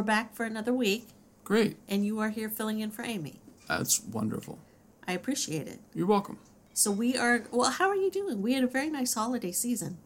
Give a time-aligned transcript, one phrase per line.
[0.00, 1.08] we're back for another week,
[1.44, 1.76] Great.
[1.86, 3.34] and you are here filling in for Amy.
[3.68, 4.58] That's wonderful.
[5.06, 5.78] I appreciate it.
[5.92, 6.38] You're welcome.
[6.72, 7.44] So we are.
[7.52, 8.40] Well, how are you doing?
[8.40, 9.98] We had a very nice holiday season.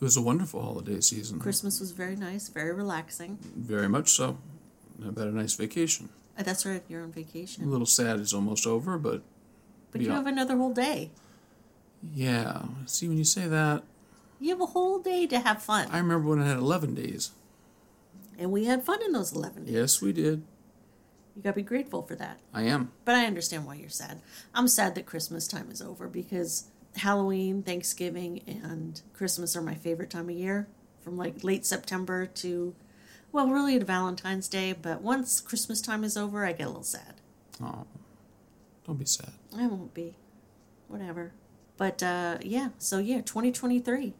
[0.00, 1.40] It was a wonderful holiday season.
[1.40, 3.38] Christmas was very nice, very relaxing.
[3.56, 4.38] Very much so.
[5.04, 6.10] I've had a nice vacation.
[6.38, 6.84] Uh, That's right.
[6.88, 7.34] You're on vacation.
[7.34, 9.22] A vacation, little sad it's almost over, but
[9.90, 10.14] but you yeah.
[10.14, 11.10] have another whole day.
[12.14, 12.62] yeah.
[12.86, 13.82] See, when you say that,
[14.38, 17.32] You have a whole day to have fun, I remember when I had 11 days.
[18.38, 19.74] And we had fun in those eleven days.
[19.74, 20.42] Yes, we did.
[21.36, 22.38] You gotta be grateful for that.
[22.52, 22.92] I am.
[23.04, 24.20] But I understand why you're sad.
[24.54, 30.10] I'm sad that Christmas time is over because Halloween, Thanksgiving, and Christmas are my favorite
[30.10, 30.68] time of year.
[31.00, 32.74] From like late September to,
[33.30, 34.72] well, really to Valentine's Day.
[34.72, 37.14] But once Christmas time is over, I get a little sad.
[37.62, 37.84] Oh,
[38.86, 39.32] don't be sad.
[39.56, 40.16] I won't be.
[40.88, 41.32] Whatever.
[41.76, 44.14] But uh, yeah, so yeah, 2023.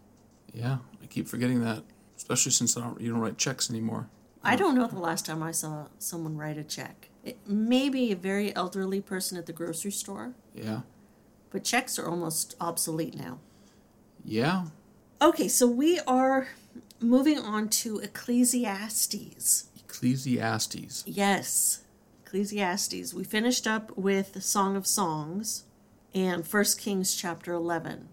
[0.53, 1.84] Yeah, I keep forgetting that,
[2.16, 4.08] especially since I don't, you don't write checks anymore.
[4.42, 7.08] I don't know the last time I saw someone write a check.
[7.24, 10.80] It may be a very elderly person at the grocery store, Yeah.
[11.50, 13.38] but checks are almost obsolete now.
[14.22, 14.66] Yeah.
[15.22, 16.48] Okay, so we are
[17.00, 19.68] moving on to Ecclesiastes.
[19.78, 21.04] Ecclesiastes.
[21.06, 21.82] Yes,
[22.26, 23.14] Ecclesiastes.
[23.14, 25.64] We finished up with Song of Songs
[26.14, 28.08] and First Kings chapter 11.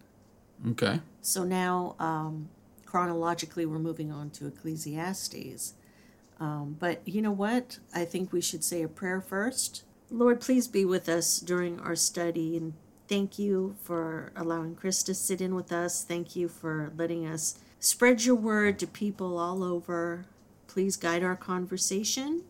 [0.70, 1.02] Okay.
[1.22, 2.50] So now, um,
[2.92, 5.76] chronologically, we're moving on to Ecclesiastes.
[6.42, 7.80] Um, but you know what?
[7.96, 9.84] I think we should say a prayer first.
[10.10, 12.74] Lord, please be with us during our study and
[13.08, 16.04] thank you for allowing Chris to sit in with us.
[16.04, 20.26] Thank you for letting us spread your word to people all over.
[20.68, 22.44] Please guide our conversation.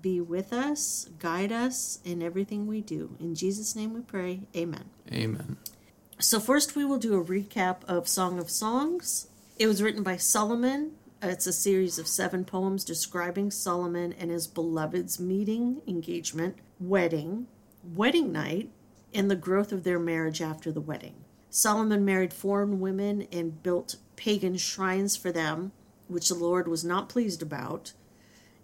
[0.00, 3.14] Be with us, guide us in everything we do.
[3.20, 4.40] In Jesus' name we pray.
[4.56, 4.86] Amen.
[5.12, 5.58] Amen.
[6.18, 9.28] So, first, we will do a recap of Song of Songs.
[9.58, 10.92] It was written by Solomon.
[11.22, 17.46] It's a series of seven poems describing Solomon and his beloved's meeting, engagement, wedding,
[17.82, 18.70] wedding night,
[19.14, 21.14] and the growth of their marriage after the wedding.
[21.48, 25.72] Solomon married foreign women and built pagan shrines for them,
[26.06, 27.94] which the Lord was not pleased about,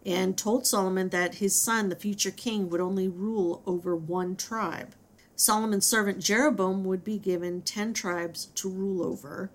[0.05, 4.95] and told Solomon that his son, the future king, would only rule over one tribe.
[5.37, 9.51] Solomon's servant Jeroboam would be given 10 tribes to rule over,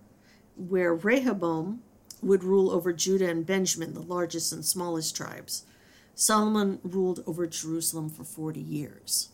[0.58, 1.82] where Rehoboam
[2.22, 5.66] would rule over Judah and Benjamin, the largest and smallest tribes.
[6.16, 9.30] Solomon ruled over Jerusalem for 40 years.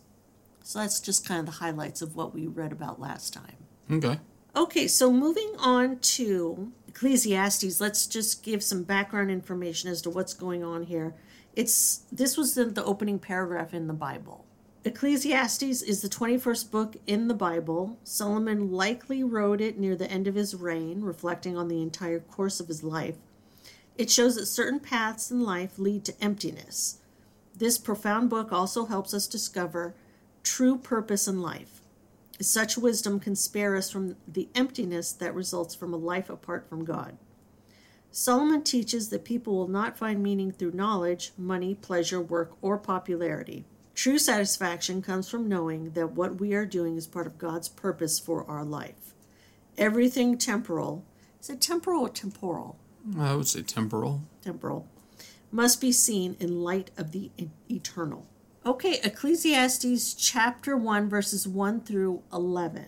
[0.63, 3.57] So that's just kind of the highlights of what we read about last time.
[3.89, 4.19] Okay.
[4.55, 10.33] Okay, so moving on to Ecclesiastes, let's just give some background information as to what's
[10.33, 11.15] going on here.
[11.55, 14.45] It's this was the, the opening paragraph in the Bible.
[14.85, 17.97] Ecclesiastes is the 21st book in the Bible.
[18.03, 22.59] Solomon likely wrote it near the end of his reign, reflecting on the entire course
[22.59, 23.15] of his life.
[23.97, 26.97] It shows that certain paths in life lead to emptiness.
[27.55, 29.95] This profound book also helps us discover
[30.43, 31.81] true purpose in life.
[32.41, 36.83] Such wisdom can spare us from the emptiness that results from a life apart from
[36.83, 37.17] God.
[38.11, 43.63] Solomon teaches that people will not find meaning through knowledge, money, pleasure, work, or popularity.
[43.95, 48.19] True satisfaction comes from knowing that what we are doing is part of God's purpose
[48.19, 49.13] for our life.
[49.77, 51.05] Everything temporal,
[51.39, 52.77] is it temporal or temporal?
[53.17, 54.23] I would say temporal.
[54.41, 54.87] Temporal,
[55.51, 57.29] must be seen in light of the
[57.69, 58.25] eternal.
[58.65, 62.85] Okay, Ecclesiastes chapter 1, verses 1 through 11.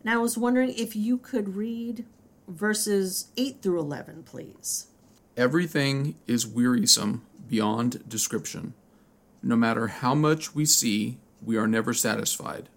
[0.00, 2.06] And I was wondering if you could read
[2.48, 4.86] verses 8 through 11, please.
[5.36, 8.74] Everything is wearisome beyond description.
[9.42, 12.68] No matter how much we see, we are never satisfied.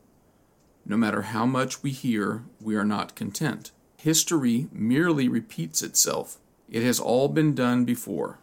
[0.86, 3.72] No matter how much we hear, we are not content.
[3.98, 6.38] History merely repeats itself.
[6.70, 8.40] It has all been done before.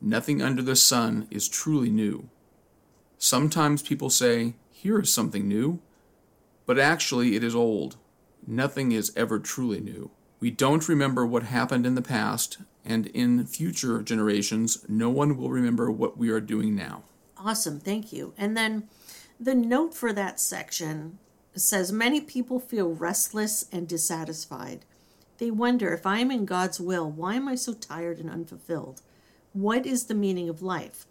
[0.00, 2.28] Nothing under the sun is truly new.
[3.18, 5.80] Sometimes people say, Here is something new,
[6.64, 7.96] but actually it is old.
[8.46, 10.10] Nothing is ever truly new.
[10.40, 15.50] We don't remember what happened in the past, and in future generations, no one will
[15.50, 17.02] remember what we are doing now.
[17.42, 18.34] Awesome, thank you.
[18.36, 18.88] And then
[19.38, 21.18] the note for that section
[21.54, 24.84] says many people feel restless and dissatisfied.
[25.38, 29.00] They wonder if I am in God's will, why am I so tired and unfulfilled?
[29.54, 31.06] What is the meaning of life?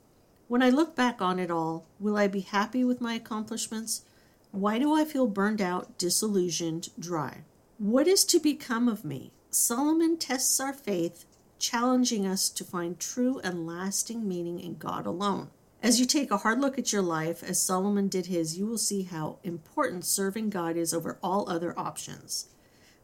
[0.47, 4.03] When I look back on it all, will I be happy with my accomplishments?
[4.51, 7.39] Why do I feel burned out, disillusioned, dry?
[7.79, 9.31] What is to become of me?
[9.49, 11.25] Solomon tests our faith,
[11.57, 15.49] challenging us to find true and lasting meaning in God alone.
[15.81, 18.77] As you take a hard look at your life, as Solomon did his, you will
[18.77, 22.47] see how important serving God is over all other options.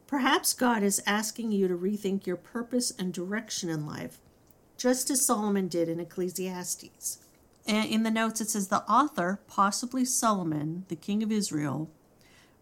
[0.06, 4.18] Perhaps God is asking you to rethink your purpose and direction in life,
[4.76, 7.18] just as Solomon did in Ecclesiastes.
[7.66, 11.90] And in the notes, it says the author, possibly Solomon, the king of Israel,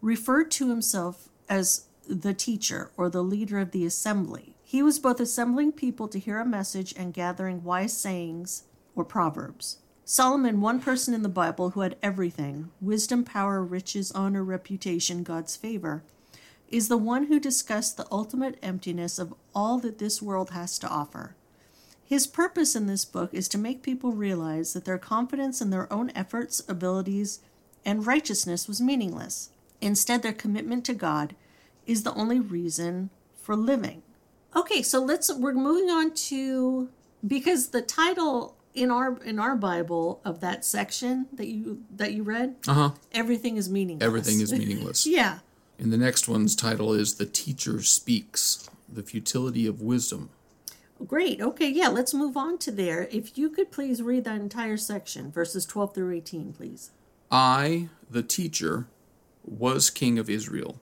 [0.01, 4.55] referred to himself as the teacher or the leader of the assembly.
[4.63, 8.65] He was both assembling people to hear a message and gathering wise sayings
[8.95, 9.79] or proverbs.
[10.07, 15.57] Solomon, one person in the Bible who had everything wisdom, power, riches, honor, reputation, God's
[15.57, 16.03] favor
[16.69, 20.89] is the one who discussed the ultimate emptiness of all that this world has to
[20.89, 21.37] offer.
[22.05, 25.91] His purpose in this book is to make people realize that their confidence in their
[25.91, 27.41] own efforts, abilities,
[27.85, 29.51] and righteousness was meaningless.
[29.81, 31.35] Instead, their commitment to God
[31.87, 33.09] is the only reason
[33.41, 34.03] for living.
[34.55, 36.91] Okay, so let's we're moving on to
[37.27, 42.23] because the title in our in our Bible of that section that you that you
[42.23, 42.91] read, Uh-huh.
[43.13, 44.07] everything is meaningless.
[44.07, 45.07] Everything is meaningless.
[45.07, 45.39] yeah.
[45.79, 50.31] And the next one's title is The Teacher Speaks The Futility of Wisdom.
[51.07, 51.41] Great.
[51.41, 53.09] Okay, yeah, let's move on to there.
[53.11, 56.93] If you could please read that entire section, verses 12 through 18, please.
[57.31, 58.87] I, the teacher,
[59.45, 60.81] was king of Israel,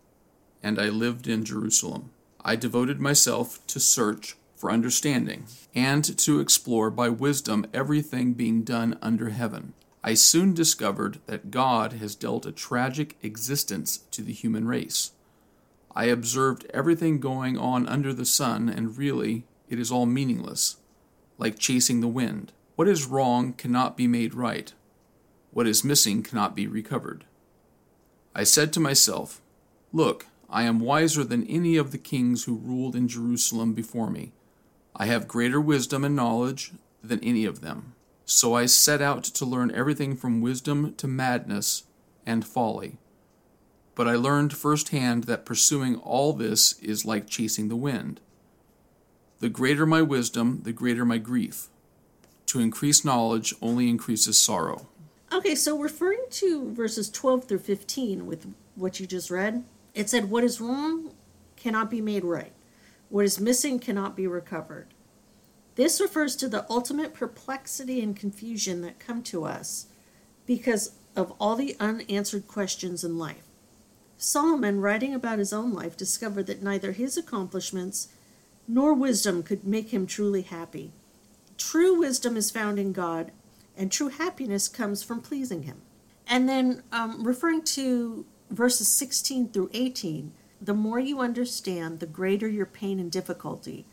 [0.63, 2.11] and I lived in Jerusalem.
[2.45, 5.45] I devoted myself to search for understanding
[5.75, 9.73] and to explore by wisdom everything being done under heaven.
[10.05, 15.11] I soon discovered that God has dealt a tragic existence to the human race.
[15.97, 20.77] I observed everything going on under the sun, and really, it is all meaningless,
[21.39, 22.53] like chasing the wind.
[22.77, 24.73] What is wrong cannot be made right.
[25.51, 27.25] What is missing cannot be recovered.
[28.33, 29.41] I said to myself,
[29.93, 34.31] Look, I am wiser than any of the kings who ruled in Jerusalem before me.
[34.95, 36.73] I have greater wisdom and knowledge
[37.03, 37.95] than any of them.
[38.25, 41.85] So I set out to learn everything from wisdom to madness
[42.25, 42.99] and folly.
[43.95, 48.21] But I learned firsthand that pursuing all this is like chasing the wind.
[49.41, 51.69] The greater my wisdom, the greater my grief.
[52.47, 54.87] To increase knowledge only increases sorrow.
[55.33, 58.47] Okay, so referring to verses 12 through 15 with
[58.77, 59.65] what you just read,
[59.95, 61.13] it said, What is wrong
[61.57, 62.53] cannot be made right,
[63.13, 64.89] what is missing cannot be recovered.
[65.75, 69.87] This refers to the ultimate perplexity and confusion that come to us
[70.47, 73.45] because of all the unanswered questions in life.
[74.17, 78.09] Solomon, writing about his own life, discovered that neither his accomplishments
[78.67, 80.93] nor wisdom could make him truly happy.
[81.59, 83.31] True wisdom is found in God,
[83.77, 85.83] and true happiness comes from pleasing Him.
[86.27, 90.33] And then, um, referring to verses 16 through 18,
[90.63, 93.85] the more you understand, the greater your pain and difficulty.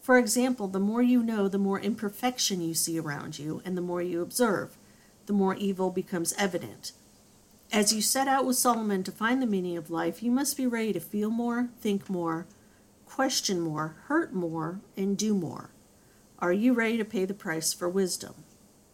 [0.00, 3.82] For example, the more you know, the more imperfection you see around you, and the
[3.82, 4.76] more you observe,
[5.26, 6.92] the more evil becomes evident.
[7.72, 10.66] As you set out with Solomon to find the meaning of life, you must be
[10.66, 12.46] ready to feel more, think more,
[13.06, 15.70] question more, hurt more, and do more.
[16.38, 18.34] Are you ready to pay the price for wisdom?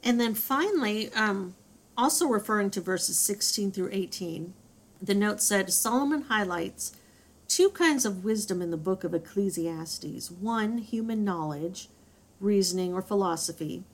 [0.02, 1.54] And then finally, um,
[1.96, 4.54] also referring to verses 16 through 18,
[5.00, 6.92] the note said Solomon highlights
[7.52, 11.88] two kinds of wisdom in the book of Ecclesiastes one, human knowledge,
[12.40, 13.84] reasoning, or philosophy,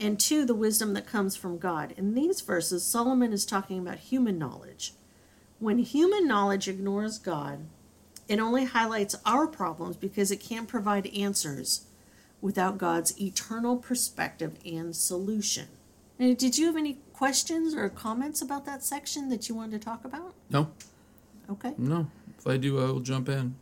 [0.00, 1.92] and two, the wisdom that comes from God.
[1.98, 4.94] In these verses, Solomon is talking about human knowledge.
[5.58, 7.66] When human knowledge ignores God,
[8.28, 11.84] it only highlights our problems because it can't provide answers
[12.40, 15.68] without God's eternal perspective and solution.
[16.18, 19.84] Now, did you have any questions or comments about that section that you wanted to
[19.84, 20.32] talk about?
[20.48, 20.68] No,
[21.50, 21.74] Okay.
[21.76, 22.06] no.
[22.46, 23.56] If I do, I will jump in.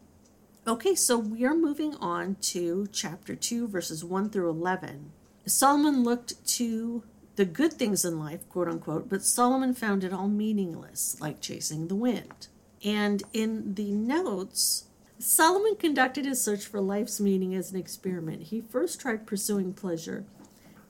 [0.67, 5.11] Okay, so we are moving on to chapter 2, verses 1 through 11.
[5.47, 7.03] Solomon looked to
[7.37, 11.89] the good things in life, quote unquote, but Solomon found it all meaningless, like chasing
[11.89, 12.49] the wind.
[12.85, 14.85] And in the notes,
[15.19, 18.43] Solomon conducted his search for life's meaning as an experiment.
[18.43, 20.27] He first tried pursuing pleasure.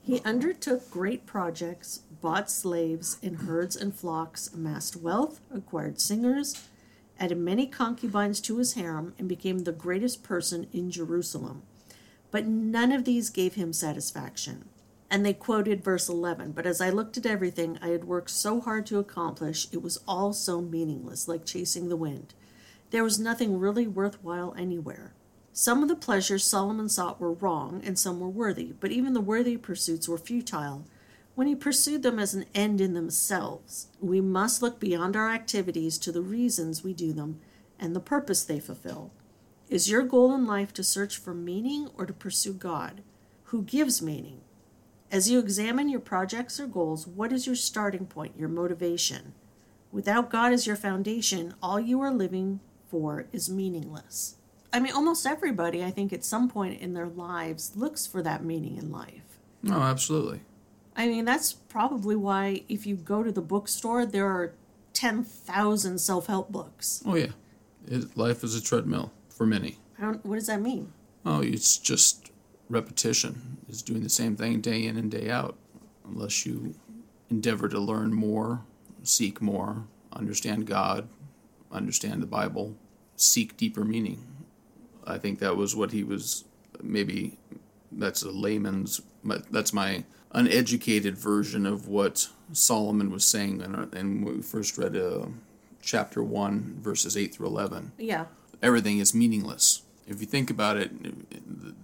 [0.02, 6.68] He undertook great projects, bought slaves and herds and flocks, amassed wealth, acquired singers,
[7.24, 11.62] added many concubines to his harem, and became the greatest person in Jerusalem.
[12.30, 14.66] But none of these gave him satisfaction.
[15.10, 18.60] And they quoted verse 11 But as I looked at everything I had worked so
[18.60, 22.34] hard to accomplish, it was all so meaningless, like chasing the wind.
[22.90, 25.14] There was nothing really worthwhile anywhere.
[25.54, 29.20] Some of the pleasures Solomon sought were wrong, and some were worthy, but even the
[29.22, 30.84] worthy pursuits were futile
[31.34, 33.88] when he pursued them as an end in themselves.
[34.00, 37.40] We must look beyond our activities to the reasons we do them
[37.78, 39.10] and the purpose they fulfill.
[39.68, 43.02] Is your goal in life to search for meaning or to pursue God,
[43.44, 44.40] who gives meaning?
[45.10, 49.32] As you examine your projects or goals, what is your starting point, your motivation?
[49.92, 52.60] Without God as your foundation, all you are living
[52.90, 54.36] for is meaningless.
[54.72, 58.44] I mean, almost everybody, I think, at some point in their lives looks for that
[58.44, 59.38] meaning in life.
[59.62, 60.40] No, absolutely.
[60.96, 64.54] I mean, that's probably why if you go to the bookstore, there are
[64.92, 67.02] 10,000 self help books.
[67.04, 67.32] Oh yeah,
[67.86, 69.78] it, life is a treadmill for many.
[69.98, 70.92] I don't, what does that mean?
[71.26, 72.30] Oh, it's just
[72.68, 73.58] repetition.
[73.68, 75.56] It's doing the same thing day in and day out,
[76.06, 76.74] unless you
[77.30, 78.62] endeavor to learn more,
[79.02, 81.08] seek more, understand God,
[81.72, 82.76] understand the Bible,
[83.16, 84.24] seek deeper meaning.
[85.06, 86.44] I think that was what he was.
[86.82, 87.38] Maybe
[87.90, 89.00] that's a layman's.
[89.50, 95.26] That's my uneducated version of what Solomon was saying, and and we first read uh,
[95.80, 97.92] chapter one, verses eight through eleven.
[97.98, 98.26] Yeah.
[98.62, 99.82] Everything is meaningless.
[100.06, 100.90] If you think about it,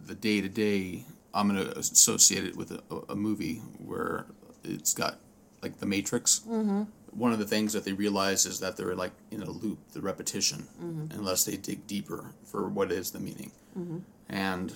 [0.07, 4.26] the day to day, I'm going to associate it with a, a, movie where
[4.64, 5.19] it's got
[5.62, 6.40] like The Matrix.
[6.40, 6.83] Mm-hmm.
[7.12, 10.00] One of the things that they realize is that they're like in a loop, the
[10.00, 11.19] repetition, mm-hmm.
[11.19, 13.52] unless they dig deeper for what is the meaning.
[13.78, 13.99] Mm-hmm.
[14.28, 14.75] And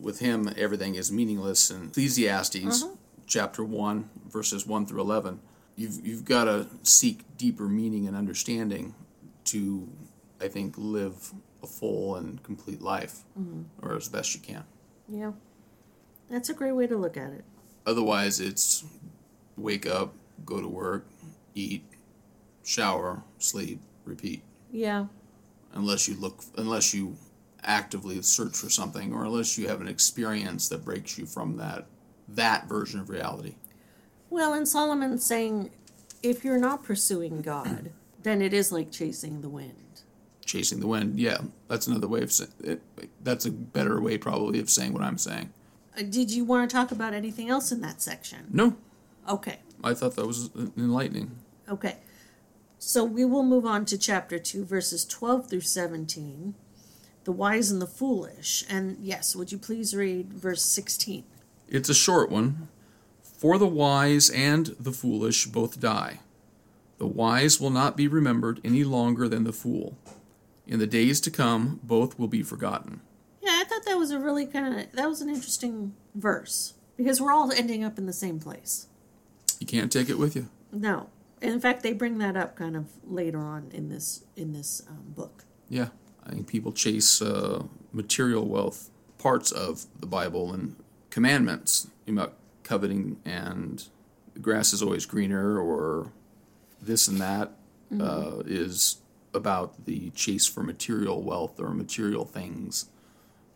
[0.00, 1.70] with him, everything is meaningless.
[1.70, 2.94] And Ecclesiastes, Mm-hmm.
[3.26, 5.40] Chapter 1, verses 1 through 11,
[5.76, 8.94] you've, you've got to seek deeper meaning and understanding
[9.44, 9.88] to,
[10.40, 13.62] I think, live a full and complete life, mm-hmm.
[13.84, 14.64] or as best you can.
[15.08, 15.32] Yeah.
[16.30, 17.44] That's a great way to look at it.
[17.86, 18.84] Otherwise, it's
[19.56, 20.14] wake up,
[20.44, 21.06] go to work,
[21.54, 21.84] eat,
[22.64, 24.42] shower, sleep, repeat.
[24.70, 25.06] Yeah.
[25.74, 27.16] Unless you look, unless you
[27.62, 31.86] actively search for something, or unless you have an experience that breaks you from that
[32.34, 33.56] that version of reality.
[34.30, 35.70] Well, and Solomon's saying
[36.22, 37.90] if you're not pursuing God,
[38.22, 40.02] then it is like chasing the wind.
[40.44, 42.82] Chasing the wind, yeah, that's another way of saying it.
[43.22, 45.52] That's a better way, probably, of saying what I'm saying.
[45.96, 48.46] Uh, did you want to talk about anything else in that section?
[48.50, 48.76] No,
[49.28, 49.58] Okay.
[49.84, 51.36] I thought that was enlightening.
[51.68, 51.96] Okay.
[52.78, 56.54] So we will move on to chapter 2, verses 12 through 17.
[57.24, 58.64] The wise and the foolish.
[58.68, 61.24] And yes, would you please read verse 16?
[61.72, 62.68] It's a short one.
[63.22, 66.20] For the wise and the foolish both die.
[66.98, 69.96] The wise will not be remembered any longer than the fool.
[70.66, 73.00] In the days to come, both will be forgotten.
[73.40, 77.22] Yeah, I thought that was a really kind of that was an interesting verse because
[77.22, 78.86] we're all ending up in the same place.
[79.58, 80.50] You can't take it with you.
[80.70, 81.08] No,
[81.40, 85.04] in fact, they bring that up kind of later on in this in this um,
[85.06, 85.44] book.
[85.70, 85.88] Yeah,
[86.24, 90.76] I think people chase uh, material wealth, parts of the Bible and
[91.12, 92.32] commandments about
[92.64, 93.84] coveting and
[94.32, 96.10] the grass is always greener or
[96.80, 97.52] this and that
[98.00, 98.96] uh, is
[99.34, 102.86] about the chase for material wealth or material things,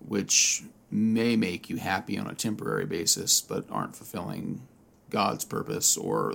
[0.07, 4.61] which may make you happy on a temporary basis, but aren't fulfilling
[5.09, 6.35] God's purpose or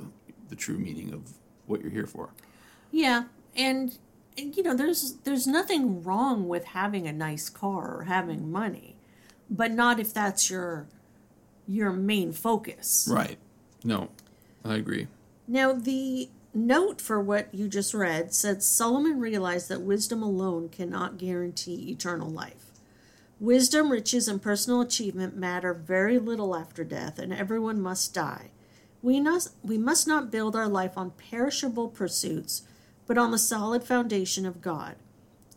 [0.50, 1.34] the true meaning of
[1.68, 2.32] what you're here for.
[2.92, 3.26] Yeah,
[3.56, 3.96] and,
[4.38, 8.96] and you know, there's there's nothing wrong with having a nice car or having money,
[9.50, 10.88] but not if that's your
[11.68, 13.08] your main focus.
[13.10, 13.38] Right.
[13.84, 14.10] No,
[14.64, 15.08] I agree.
[15.48, 21.18] Now, the note for what you just read said Solomon realized that wisdom alone cannot
[21.18, 22.72] guarantee eternal life.
[23.40, 28.52] Wisdom, riches, and personal achievement matter very little after death, and everyone must die.
[29.02, 32.64] We must, we must not build our life on perishable pursuits,
[33.08, 34.96] but on the solid foundation of God.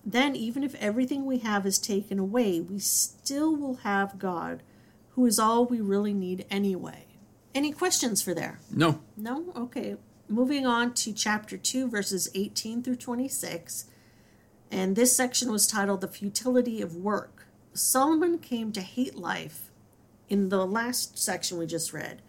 [0.03, 4.63] Then, even if everything we have is taken away, we still will have God,
[5.15, 7.07] who is all we really need anyway.
[7.55, 8.59] Any questions for there?
[8.71, 9.01] No.
[9.17, 9.53] No?
[9.57, 9.97] Okay.
[10.29, 13.87] Moving on to chapter 2, verses 18 through 26.
[14.71, 17.47] And this section was titled The Futility of Work.
[17.73, 19.71] Solomon came to hate life
[20.29, 22.23] in the last section we just read.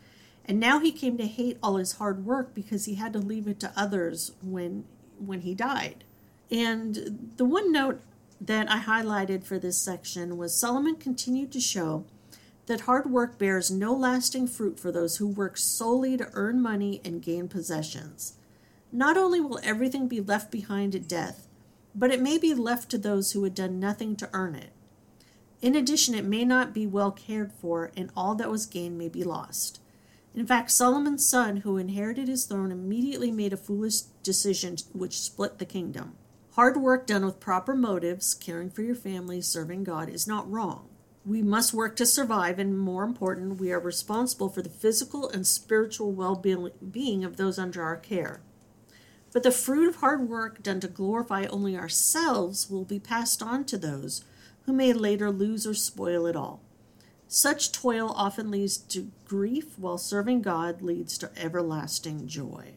[0.44, 3.48] And now he came to hate all his hard work because he had to leave
[3.48, 4.86] it to others when
[5.18, 6.04] when he died.
[6.51, 8.01] And the one note
[8.39, 12.06] that I highlighted for this section was Solomon continued to show
[12.66, 17.02] that hard work bears no lasting fruit for those who work solely to earn money
[17.06, 18.34] and gain possessions.
[18.92, 21.48] Not only will everything be left behind at death,
[21.94, 24.72] but it may be left to those who had done nothing to earn it.
[25.62, 29.10] In addition, it may not be well cared for, and all that was gained may
[29.10, 29.80] be lost.
[30.36, 35.60] In fact, Solomon's son, who inherited his throne, immediately made a foolish decision which split
[35.60, 36.16] the kingdom.
[36.52, 40.90] Hard work done with proper motives, caring for your family, serving God, is not wrong.
[41.25, 45.48] We must work to survive, and more important, we are responsible for the physical and
[45.48, 48.41] spiritual well being of those under our care.
[49.34, 53.65] But the fruit of hard work done to glorify only ourselves will be passed on
[53.65, 54.24] to those
[54.65, 56.62] who may later lose or spoil it all.
[57.27, 62.74] Such toil often leads to grief, while serving God leads to everlasting joy.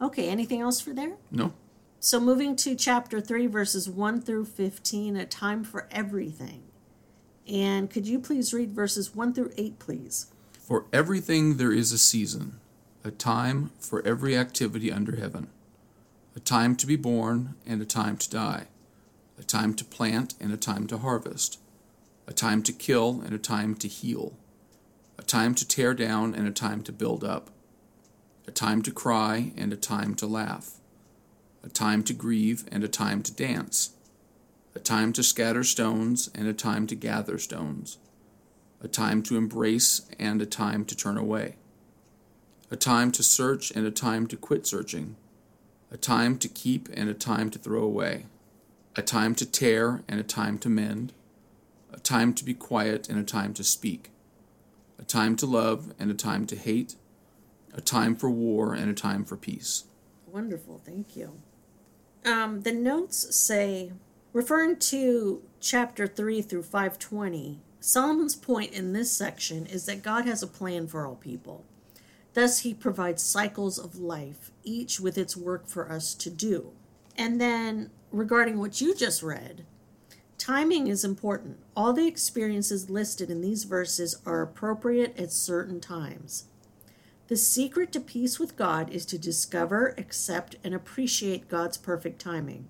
[0.00, 1.14] Okay, anything else for there?
[1.30, 1.54] No.
[1.98, 6.62] So, moving to chapter 3, verses 1 through 15, a time for everything.
[7.50, 10.26] And could you please read verses 1 through 8, please?
[10.58, 12.58] For everything there is a season,
[13.04, 15.48] a time for every activity under heaven,
[16.34, 18.68] a time to be born and a time to die,
[19.38, 21.58] a time to plant and a time to harvest,
[22.26, 24.32] a time to kill and a time to heal,
[25.18, 27.50] a time to tear down and a time to build up,
[28.46, 30.80] a time to cry and a time to laugh,
[31.62, 33.93] a time to grieve and a time to dance,
[34.74, 37.98] a time to scatter stones and a time to gather stones
[38.84, 41.56] a time to embrace and a time to turn away,
[42.70, 45.16] a time to search and a time to quit searching,
[45.90, 48.26] a time to keep and a time to throw away,
[48.94, 51.14] a time to tear and a time to mend,
[51.94, 54.10] a time to be quiet and a time to speak,
[54.98, 56.94] a time to love and a time to hate,
[57.72, 59.84] a time for war and a time for peace.
[60.26, 61.40] Wonderful, thank you.
[62.26, 63.92] Um, the notes say,
[64.34, 70.42] referring to chapter 3 through 520, Solomon's point in this section is that God has
[70.42, 71.64] a plan for all people.
[72.34, 76.72] Thus, he provides cycles of life, each with its work for us to do.
[77.16, 79.64] And then, regarding what you just read,
[80.36, 81.58] timing is important.
[81.76, 86.46] All the experiences listed in these verses are appropriate at certain times.
[87.28, 92.66] The secret to peace with God is to discover, accept, and appreciate God's perfect timing.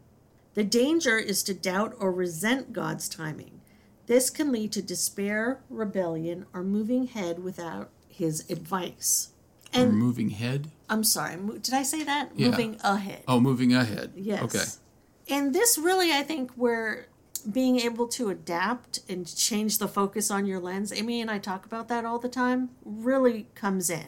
[0.54, 3.60] The danger is to doubt or resent God's timing.
[4.06, 9.30] This can lead to despair, rebellion, or moving ahead without his advice.
[9.72, 10.70] And or moving head?
[10.88, 12.30] I'm sorry, did I say that?
[12.36, 12.50] Yeah.
[12.50, 13.24] Moving ahead.
[13.26, 14.12] Oh, moving ahead.
[14.14, 14.42] Yes.
[14.42, 15.34] Okay.
[15.34, 17.08] And this really, I think, where
[17.50, 21.66] being able to adapt and change the focus on your lens, Amy and I talk
[21.66, 24.06] about that all the time, really comes in.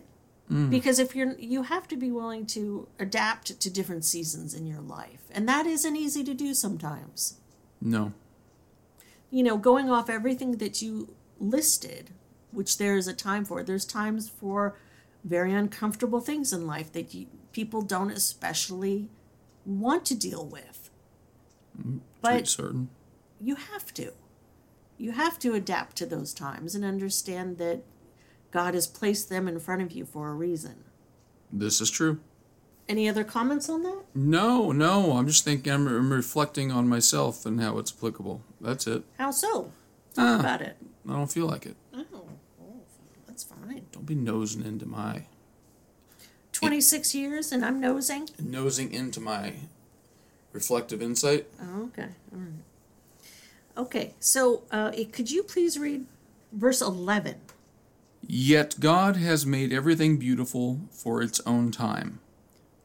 [0.50, 0.70] Mm.
[0.70, 4.80] Because if you're, you have to be willing to adapt to different seasons in your
[4.80, 5.22] life.
[5.32, 7.40] And that isn't easy to do sometimes.
[7.80, 8.12] No
[9.30, 12.10] you know, going off everything that you listed,
[12.52, 14.78] which there is a time for, there's times for
[15.24, 19.08] very uncomfortable things in life that you, people don't especially
[19.64, 20.90] want to deal with.
[21.80, 22.88] Mm, but certain.
[23.40, 24.12] you have to.
[24.98, 27.82] You have to adapt to those times and understand that
[28.50, 30.84] God has placed them in front of you for a reason.
[31.52, 32.20] This is true.
[32.88, 34.04] Any other comments on that?
[34.14, 35.12] No, no.
[35.12, 35.72] I'm just thinking.
[35.72, 38.42] I'm, I'm reflecting on myself and how it's applicable.
[38.60, 39.02] That's it.
[39.18, 39.72] How so?
[40.14, 40.76] Talk ah, about it.
[41.08, 41.76] I don't feel like it.
[41.92, 42.80] Oh, oh,
[43.26, 43.86] that's fine.
[43.92, 45.24] Don't be nosing into my.
[46.52, 48.28] 26 in, years and I'm nosing?
[48.40, 49.54] Nosing into my
[50.52, 51.46] reflective insight.
[51.60, 52.08] Oh, okay.
[52.32, 52.50] All right.
[53.76, 56.06] Okay, so uh, could you please read
[56.50, 57.34] verse 11?
[58.26, 62.18] Yet God has made everything beautiful for its own time.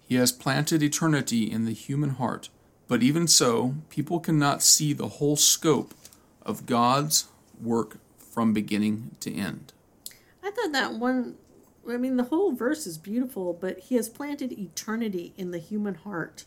[0.07, 2.49] He has planted eternity in the human heart,
[2.87, 5.93] but even so, people cannot see the whole scope
[6.43, 7.27] of God's
[7.59, 9.73] work from beginning to end.
[10.43, 11.37] I thought that one,
[11.89, 15.95] I mean, the whole verse is beautiful, but He has planted eternity in the human
[15.95, 16.45] heart.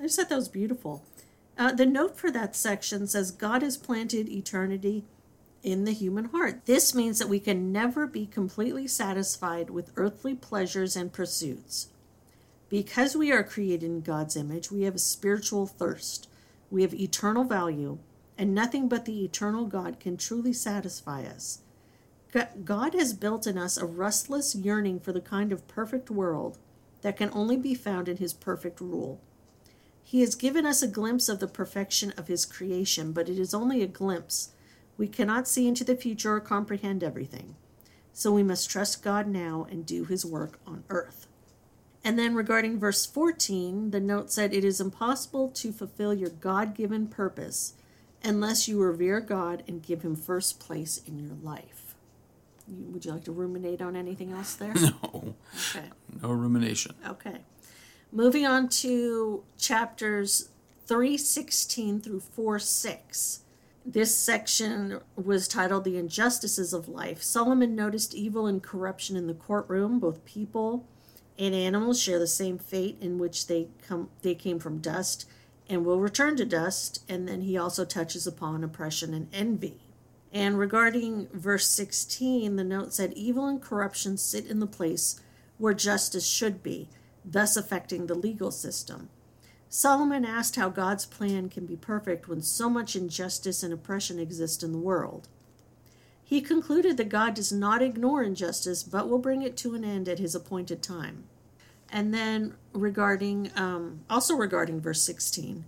[0.00, 1.04] I just thought that was beautiful.
[1.56, 5.04] Uh, the note for that section says God has planted eternity
[5.62, 6.66] in the human heart.
[6.66, 11.88] This means that we can never be completely satisfied with earthly pleasures and pursuits.
[12.68, 16.28] Because we are created in God's image, we have a spiritual thirst.
[16.70, 17.98] We have eternal value,
[18.38, 21.60] and nothing but the eternal God can truly satisfy us.
[22.64, 26.56] God has built in us a restless yearning for the kind of perfect world
[27.02, 29.20] that can only be found in His perfect rule.
[30.02, 33.52] He has given us a glimpse of the perfection of His creation, but it is
[33.52, 34.52] only a glimpse.
[34.96, 37.56] We cannot see into the future or comprehend everything.
[38.12, 41.26] So we must trust God now and do His work on earth.
[42.04, 46.74] And then regarding verse 14, the note said, It is impossible to fulfill your God
[46.74, 47.74] given purpose
[48.24, 51.94] unless you revere God and give Him first place in your life.
[52.68, 54.74] Would you like to ruminate on anything else there?
[55.02, 55.34] No.
[55.70, 55.88] Okay.
[56.22, 56.94] No rumination.
[57.06, 57.38] Okay.
[58.10, 60.48] Moving on to chapters
[60.86, 63.40] 316 through 4 6.
[63.84, 67.20] This section was titled The Injustices of Life.
[67.22, 70.86] Solomon noticed evil and corruption in the courtroom, both people
[71.36, 75.28] and animals share the same fate in which they come they came from dust
[75.68, 77.02] and will return to dust.
[77.08, 79.80] And then he also touches upon oppression and envy.
[80.32, 85.20] And regarding verse 16 the note said evil and corruption sit in the place
[85.58, 86.88] where justice should be
[87.24, 89.08] thus affecting the legal system
[89.72, 94.62] solomon asked how god's plan can be perfect when so much injustice and oppression exist
[94.62, 95.28] in the world
[96.32, 100.08] he concluded that God does not ignore injustice, but will bring it to an end
[100.08, 101.24] at his appointed time.
[101.90, 105.66] And then regarding, um, also regarding verse 16,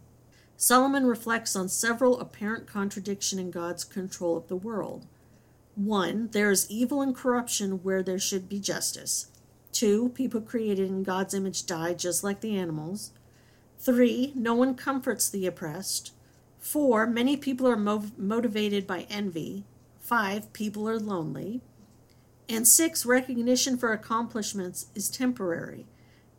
[0.56, 5.04] Solomon reflects on several apparent contradiction in God's control of the world.
[5.74, 9.26] One, there is evil and corruption where there should be justice.
[9.70, 13.10] Two, people created in God's image die just like the animals.
[13.84, 16.14] Three, no one comforts the oppressed.
[16.58, 19.64] Four, many people are mov- motivated by envy.
[20.00, 21.60] Five, people are lonely.
[22.48, 25.84] And six, recognition for accomplishments is temporary.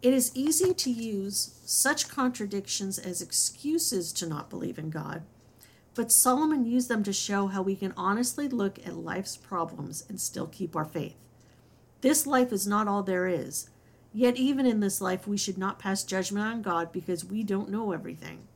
[0.01, 5.21] It is easy to use such contradictions as excuses to not believe in God,
[5.93, 10.19] but Solomon used them to show how we can honestly look at life's problems and
[10.19, 11.15] still keep our faith.
[12.01, 13.69] This life is not all there is.
[14.15, 17.69] Yet, even in this life, we should not pass judgment on God because we don't
[17.69, 18.47] know everything.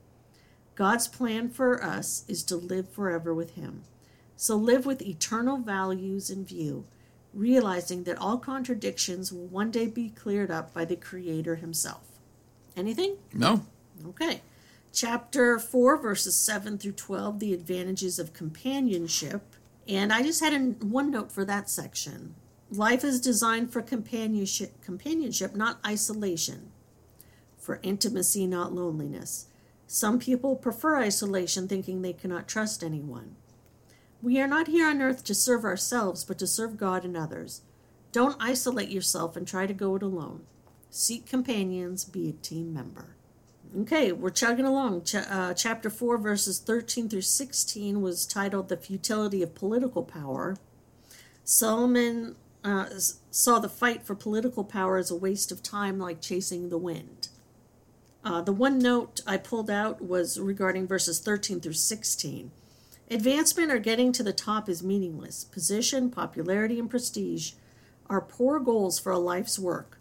[0.73, 3.83] God's plan for us is to live forever with Him.
[4.37, 6.85] So live with eternal values in view,
[7.33, 12.07] realizing that all contradictions will one day be cleared up by the Creator Himself.
[12.77, 13.17] Anything?
[13.33, 13.65] No.
[14.07, 14.39] Okay.
[14.93, 19.41] Chapter 4, verses 7 through 12, the advantages of companionship.
[19.89, 22.35] And I just had a, one note for that section.
[22.71, 26.71] Life is designed for companionship, companionship, not isolation,
[27.57, 29.47] for intimacy, not loneliness.
[29.87, 33.35] Some people prefer isolation, thinking they cannot trust anyone.
[34.21, 37.61] We are not here on earth to serve ourselves, but to serve God and others.
[38.11, 40.43] Don't isolate yourself and try to go it alone.
[40.91, 43.15] Seek companions, be a team member.
[43.81, 45.03] Okay, we're chugging along.
[45.03, 50.57] Ch- uh, chapter 4, verses 13 through 16 was titled The Futility of Political Power.
[51.43, 52.85] Solomon uh,
[53.31, 57.29] saw the fight for political power as a waste of time, like chasing the wind.
[58.23, 62.51] Uh, the one note I pulled out was regarding verses 13 through 16.
[63.09, 65.43] Advancement or getting to the top is meaningless.
[65.45, 67.53] Position, popularity, and prestige
[68.09, 69.99] are poor goals for a life's work.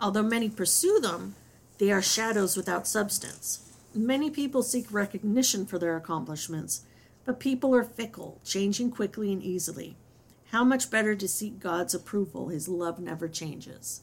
[0.00, 1.36] Although many pursue them,
[1.78, 3.70] they are shadows without substance.
[3.94, 6.82] Many people seek recognition for their accomplishments,
[7.24, 9.96] but people are fickle, changing quickly and easily.
[10.52, 12.48] How much better to seek God's approval?
[12.48, 14.02] His love never changes.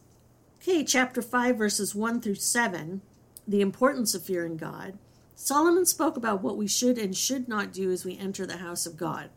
[0.59, 3.01] Okay, chapter 5, verses 1 through 7,
[3.47, 4.97] the importance of fearing God.
[5.35, 8.87] Solomon spoke about what we should and should not do as we enter the house
[8.87, 9.29] of God.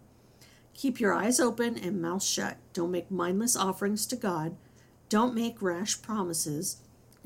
[0.73, 2.57] Keep your eyes open and mouth shut.
[2.73, 4.57] Don't make mindless offerings to God.
[5.11, 6.79] Don't make rash promises.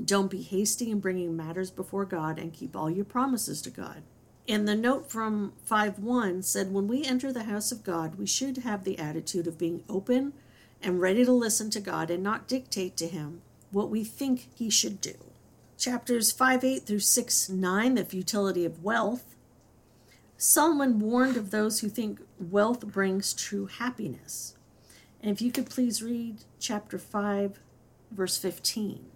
[0.05, 4.03] Don't be hasty in bringing matters before God and keep all your promises to God.
[4.49, 8.27] And the note from 5 1 said, When we enter the house of God, we
[8.27, 10.35] should have the attitude of being open
[10.81, 14.71] and ready to listen to God and not dictate to Him what we think He
[14.71, 15.15] should do.
[15.77, 19.35] Chapters 5 8 through 6 9, the futility of wealth.
[20.39, 24.55] Solomon warned of those who think wealth brings true happiness.
[25.21, 27.59] And if you could please read chapter 5,
[28.11, 29.07] verse 15.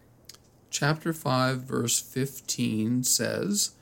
[0.70, 3.72] Chapter 5, verse 15 says,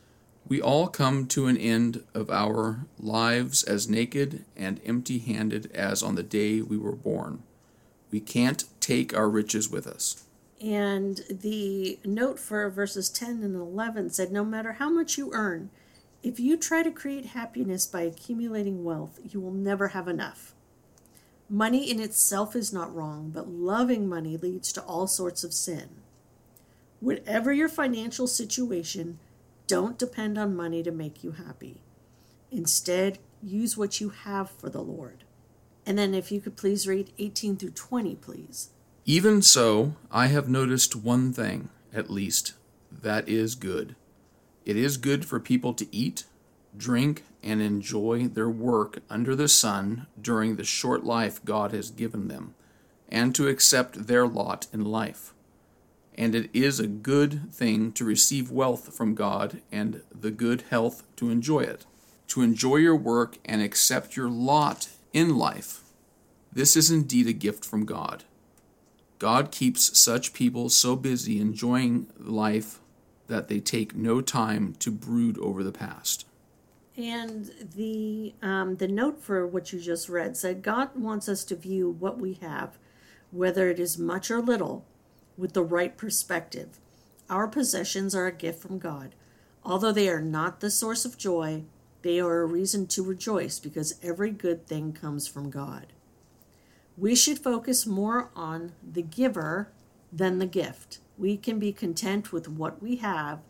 [0.48, 6.02] We all come to an end of our lives as naked and empty handed as
[6.02, 7.42] on the day we were born.
[8.10, 10.24] We can't take our riches with us.
[10.60, 15.68] And the note for verses 10 and 11 said, No matter how much you earn,
[16.22, 20.54] if you try to create happiness by accumulating wealth, you will never have enough.
[21.50, 25.88] Money in itself is not wrong, but loving money leads to all sorts of sin.
[27.00, 29.18] Whatever your financial situation,
[29.68, 31.82] don't depend on money to make you happy.
[32.50, 35.24] Instead, use what you have for the Lord.
[35.86, 38.70] And then, if you could please read 18 through 20, please.
[39.04, 42.54] Even so, I have noticed one thing, at least,
[42.90, 43.94] that is good.
[44.64, 46.24] It is good for people to eat,
[46.76, 52.28] drink, and enjoy their work under the sun during the short life God has given
[52.28, 52.54] them,
[53.08, 55.32] and to accept their lot in life.
[56.18, 61.04] And it is a good thing to receive wealth from God and the good health
[61.14, 61.86] to enjoy it,
[62.26, 65.82] to enjoy your work and accept your lot in life.
[66.52, 68.24] This is indeed a gift from God.
[69.20, 72.80] God keeps such people so busy enjoying life
[73.28, 76.26] that they take no time to brood over the past.
[76.96, 81.54] And the um, the note for what you just read said God wants us to
[81.54, 82.76] view what we have,
[83.30, 84.84] whether it is much or little,
[85.38, 86.80] with the right perspective.
[87.30, 89.14] Our possessions are a gift from God.
[89.64, 91.62] Although they are not the source of joy,
[92.02, 95.92] they are a reason to rejoice because every good thing comes from God.
[96.96, 99.70] We should focus more on the giver
[100.12, 100.98] than the gift.
[101.16, 103.40] We can be content with what we have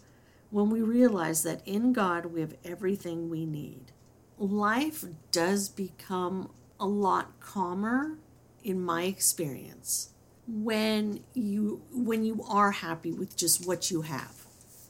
[0.50, 3.92] when we realize that in God we have everything we need.
[4.38, 8.18] Life does become a lot calmer
[8.62, 10.10] in my experience
[10.48, 14.46] when you when you are happy with just what you have.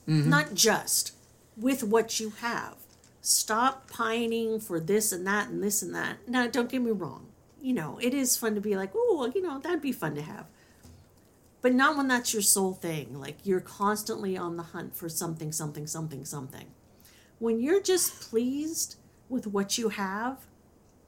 [0.09, 0.31] Mm-hmm.
[0.31, 1.13] Not just
[1.57, 2.77] with what you have.
[3.21, 6.29] Stop pining for this and that and this and that.
[6.29, 7.27] Now, don't get me wrong.
[7.61, 10.23] You know, it is fun to be like, oh, you know, that'd be fun to
[10.23, 10.47] have.
[11.61, 13.21] But not when that's your sole thing.
[13.21, 16.67] Like you're constantly on the hunt for something, something, something, something.
[17.41, 18.97] When you're just pleased
[19.29, 20.39] with what you have,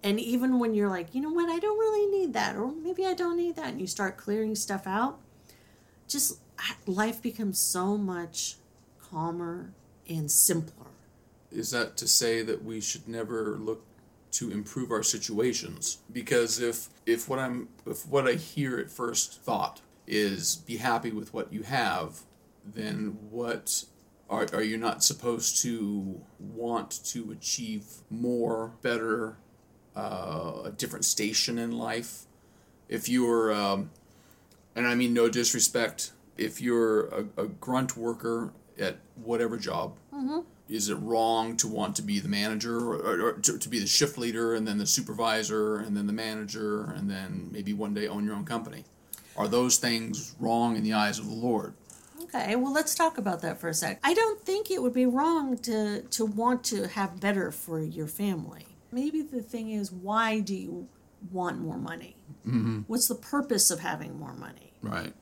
[0.02, 3.04] and even when you're like, you know what, I don't really need that, or maybe
[3.06, 5.18] I don't need that, and you start clearing stuff out,
[6.08, 6.40] just
[6.86, 8.56] life becomes so much
[9.00, 9.72] calmer
[10.08, 10.86] and simpler.
[11.50, 13.84] Is that to say that we should never look
[14.32, 15.98] to improve our situations?
[16.12, 21.10] Because if if what I'm if what I hear at first thought is be happy
[21.10, 22.20] with what you have,
[22.64, 23.84] then what
[24.28, 29.36] are, are you not supposed to want to achieve more, better,
[29.96, 32.22] uh, a different station in life?
[32.88, 33.90] If you're, um,
[34.74, 39.96] and I mean no disrespect, if you're a, a grunt worker at whatever job,
[40.68, 43.78] is it wrong to want to be the manager or, or, or to, to be
[43.78, 47.92] the shift leader and then the supervisor and then the manager and then maybe one
[47.92, 48.84] day own your own company?
[49.36, 51.74] Are those things wrong in the eyes of the Lord?
[52.22, 53.98] Okay, well, let's talk about that for a sec.
[54.04, 58.06] I don't think it would be wrong to to want to have better for your
[58.06, 58.66] family.
[58.92, 60.88] Maybe the thing is, why do you
[61.30, 62.16] want more money?
[62.46, 62.80] Mm-hmm.
[62.86, 64.72] What's the purpose of having more money?
[64.82, 65.12] Right.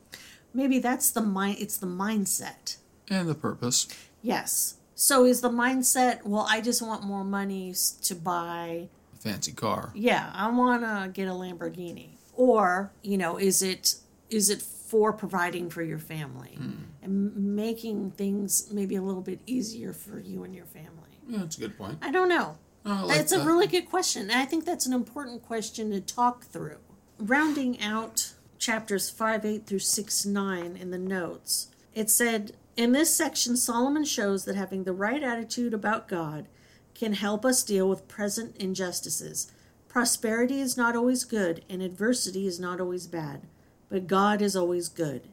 [0.53, 1.57] Maybe that's the mind.
[1.59, 2.77] It's the mindset.
[3.09, 3.87] And the purpose.
[4.21, 4.77] Yes.
[4.95, 6.23] So is the mindset?
[6.23, 8.89] Well, I just want more money to buy.
[9.13, 9.91] A fancy car.
[9.95, 12.17] Yeah, I want to get a Lamborghini.
[12.33, 13.95] Or you know, is it
[14.29, 16.57] is it for providing for your family
[17.03, 20.89] and making things maybe a little bit easier for you and your family?
[21.27, 21.99] Yeah, that's a good point.
[22.01, 22.57] I don't know.
[22.89, 24.23] I like That's a really good question.
[24.23, 26.77] And I think that's an important question to talk through.
[27.19, 33.13] Rounding out chapters 5, 8 through 6, 9 in the notes, it said In this
[33.13, 36.47] section, Solomon shows that having the right attitude about God
[36.95, 39.51] can help us deal with present injustices.
[39.87, 43.47] Prosperity is not always good, and adversity is not always bad,
[43.89, 45.27] but God is always good.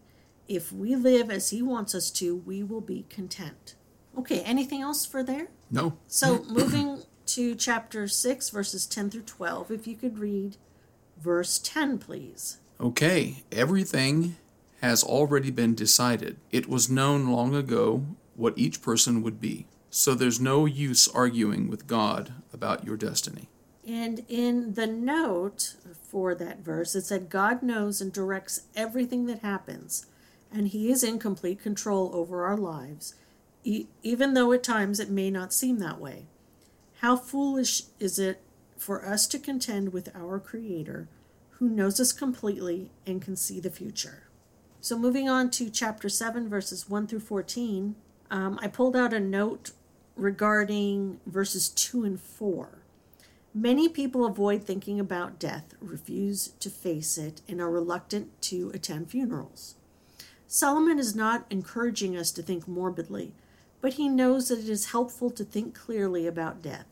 [0.48, 3.74] If we live as He wants us to, we will be content.
[4.16, 5.48] Okay, anything else for there?
[5.70, 5.98] No.
[6.06, 10.56] So moving to chapter 6, verses 10 through 12, if you could read
[11.18, 12.58] verse 10, please.
[12.80, 14.36] Okay, everything
[14.80, 16.36] has already been decided.
[16.50, 19.66] It was known long ago what each person would be.
[19.90, 23.48] So there's no use arguing with God about your destiny.
[23.86, 29.40] And in the note for that verse, it said, God knows and directs everything that
[29.40, 30.06] happens,
[30.52, 33.14] and He is in complete control over our lives,
[33.64, 36.26] e- even though at times it may not seem that way.
[37.00, 38.40] How foolish is it
[38.78, 41.08] for us to contend with our Creator,
[41.58, 44.22] who knows us completely and can see the future?
[44.80, 47.96] So, moving on to chapter 7, verses 1 through 14,
[48.30, 49.72] um, I pulled out a note
[50.16, 52.78] regarding verses 2 and 4.
[53.52, 59.10] Many people avoid thinking about death, refuse to face it, and are reluctant to attend
[59.10, 59.74] funerals.
[60.46, 63.32] Solomon is not encouraging us to think morbidly,
[63.86, 66.88] but he knows that it is helpful to think clearly about death.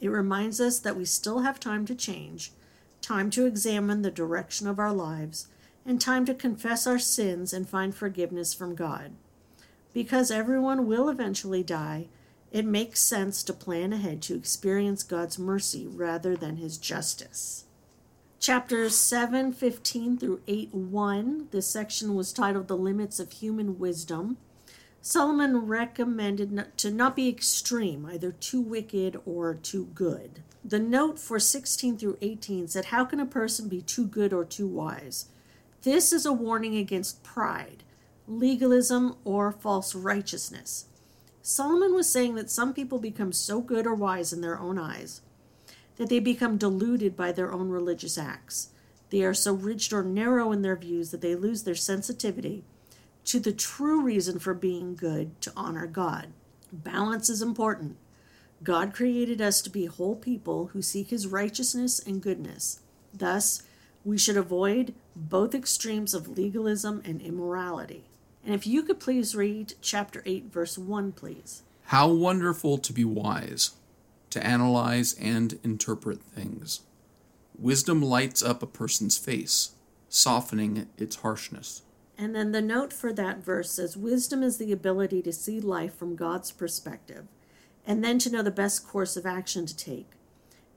[0.00, 2.52] It reminds us that we still have time to change,
[3.02, 5.48] time to examine the direction of our lives,
[5.84, 9.12] and time to confess our sins and find forgiveness from God.
[9.92, 12.06] Because everyone will eventually die,
[12.50, 17.66] it makes sense to plan ahead to experience God's mercy rather than his justice.
[18.40, 21.48] Chapters 7, 15 through 8, 1.
[21.50, 24.38] This section was titled The Limits of Human Wisdom.
[25.08, 30.42] Solomon recommended not, to not be extreme, either too wicked or too good.
[30.64, 34.44] The note for 16 through 18 said, How can a person be too good or
[34.44, 35.26] too wise?
[35.82, 37.84] This is a warning against pride,
[38.26, 40.86] legalism, or false righteousness.
[41.40, 45.20] Solomon was saying that some people become so good or wise in their own eyes
[45.98, 48.70] that they become deluded by their own religious acts.
[49.10, 52.64] They are so rigid or narrow in their views that they lose their sensitivity
[53.26, 56.28] to the true reason for being good to honor God.
[56.72, 57.96] Balance is important.
[58.62, 62.80] God created us to be whole people who seek his righteousness and goodness.
[63.12, 63.62] Thus,
[64.04, 68.04] we should avoid both extremes of legalism and immorality.
[68.44, 71.62] And if you could please read chapter 8, verse 1, please.
[71.86, 73.72] How wonderful to be wise,
[74.30, 76.82] to analyze and interpret things.
[77.58, 79.72] Wisdom lights up a person's face,
[80.08, 81.82] softening its harshness.
[82.18, 85.94] And then the note for that verse says Wisdom is the ability to see life
[85.94, 87.26] from God's perspective
[87.86, 90.10] and then to know the best course of action to take.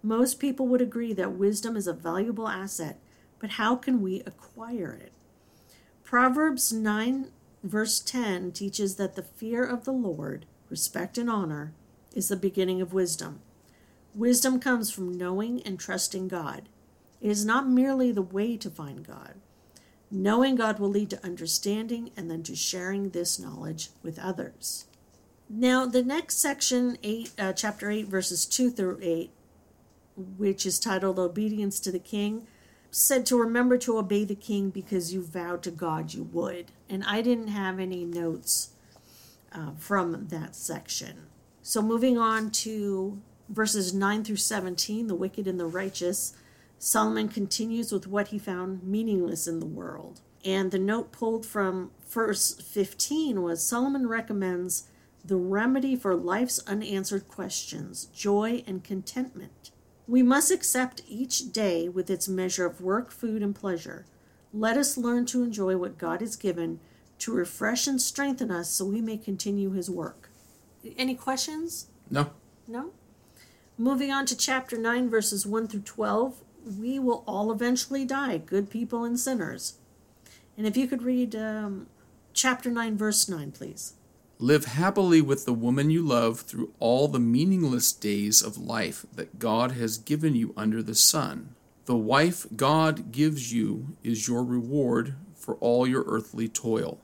[0.03, 2.99] Most people would agree that wisdom is a valuable asset,
[3.39, 5.11] but how can we acquire it?
[6.03, 7.31] Proverbs 9,
[7.63, 11.73] verse 10 teaches that the fear of the Lord, respect and honor,
[12.13, 13.41] is the beginning of wisdom.
[14.15, 16.69] Wisdom comes from knowing and trusting God.
[17.21, 19.35] It is not merely the way to find God.
[20.11, 24.85] Knowing God will lead to understanding and then to sharing this knowledge with others.
[25.49, 29.31] Now, the next section, eight, uh, chapter 8, verses 2 through 8,
[30.37, 32.47] which is titled Obedience to the King,
[32.91, 36.71] said to remember to obey the king because you vowed to God you would.
[36.89, 38.71] And I didn't have any notes
[39.51, 41.27] uh, from that section.
[41.61, 46.35] So, moving on to verses 9 through 17, the wicked and the righteous,
[46.81, 50.21] Solomon continues with what he found meaningless in the world.
[50.45, 54.87] And the note pulled from verse 15 was Solomon recommends
[55.23, 59.71] the remedy for life's unanswered questions, joy and contentment.
[60.07, 64.05] We must accept each day with its measure of work, food, and pleasure.
[64.53, 66.79] Let us learn to enjoy what God has given
[67.19, 70.29] to refresh and strengthen us so we may continue his work.
[70.97, 71.87] Any questions?
[72.09, 72.31] No.
[72.67, 72.91] No?
[73.77, 76.41] Moving on to chapter 9, verses 1 through 12
[76.77, 79.75] we will all eventually die, good people and sinners.
[80.57, 81.87] And if you could read um,
[82.33, 83.93] chapter 9, verse 9, please.
[84.39, 89.39] Live happily with the woman you love through all the meaningless days of life that
[89.39, 91.55] God has given you under the sun.
[91.85, 96.99] The wife God gives you is your reward for all your earthly toil.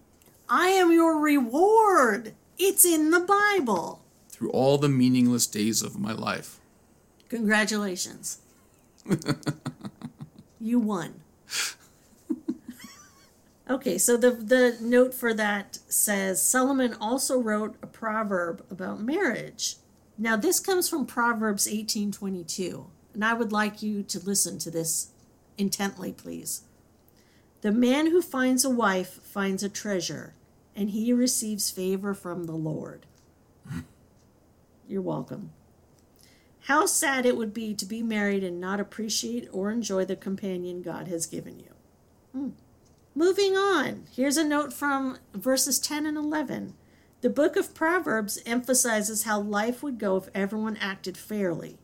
[0.47, 2.35] I am your reward.
[2.57, 4.01] It's in the Bible.
[4.29, 6.59] Through all the meaningless days of my life.
[7.29, 8.39] Congratulations.
[10.59, 11.21] you won.
[13.69, 19.77] okay, so the the note for that says Solomon also wrote a proverb about marriage.
[20.17, 25.11] Now this comes from Proverbs 18:22, and I would like you to listen to this
[25.57, 26.61] intently, please.
[27.61, 30.35] The man who finds a wife finds a treasure,
[30.75, 33.05] and he receives favor from the Lord.
[34.87, 35.51] You're welcome.
[36.65, 40.81] How sad it would be to be married and not appreciate or enjoy the companion
[40.81, 41.69] God has given you.
[42.31, 42.49] Hmm.
[43.13, 46.73] Moving on, here's a note from verses 10 and 11.
[47.21, 51.77] The book of Proverbs emphasizes how life would go if everyone acted fairly.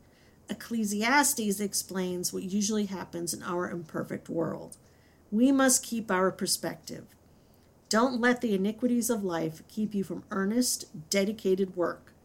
[0.49, 4.77] Ecclesiastes explains what usually happens in our imperfect world.
[5.29, 7.05] We must keep our perspective.
[7.87, 12.15] Don't let the iniquities of life keep you from earnest, dedicated work.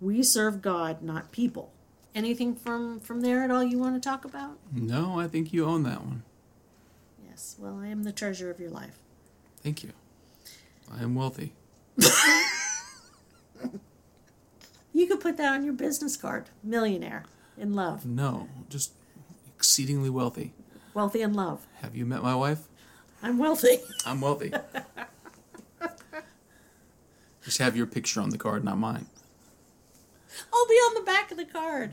[0.00, 1.74] We serve God, not people.
[2.16, 4.56] Anything from from there at all you want to talk about?
[4.72, 6.22] No, I think you own that one.
[7.28, 7.56] Yes.
[7.58, 8.98] Well, I am the treasure of your life.
[9.62, 9.92] Thank you.
[10.90, 11.52] I am wealthy.
[14.94, 16.46] you could put that on your business card.
[16.64, 17.24] Millionaire
[17.58, 18.06] in love.
[18.06, 18.92] No, just
[19.54, 20.54] exceedingly wealthy.
[20.94, 21.66] Wealthy in love.
[21.82, 22.66] Have you met my wife?
[23.22, 23.80] I'm wealthy.
[24.06, 24.54] I'm wealthy.
[27.44, 29.04] just have your picture on the card, not mine.
[30.50, 31.92] I'll be on the back of the card.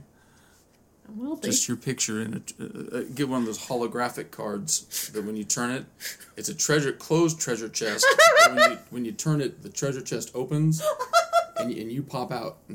[1.09, 1.49] Will be.
[1.49, 5.35] Just your picture in a uh, uh, get one of those holographic cards that when
[5.35, 5.85] you turn it,
[6.37, 8.05] it's a treasure closed treasure chest.
[8.49, 10.81] when, you, when you turn it, the treasure chest opens,
[11.57, 12.57] and you, and you pop out.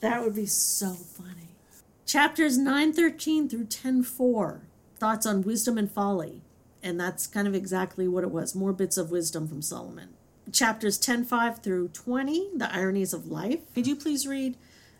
[0.00, 1.56] That would be so funny.
[2.04, 4.62] Chapters 913 through 104
[4.98, 6.42] thoughts on wisdom and folly.
[6.82, 10.10] And that's kind of exactly what it was more bits of wisdom from Solomon.
[10.52, 13.60] Chapters 10 5 through 20, the ironies of life.
[13.74, 14.56] Could you please read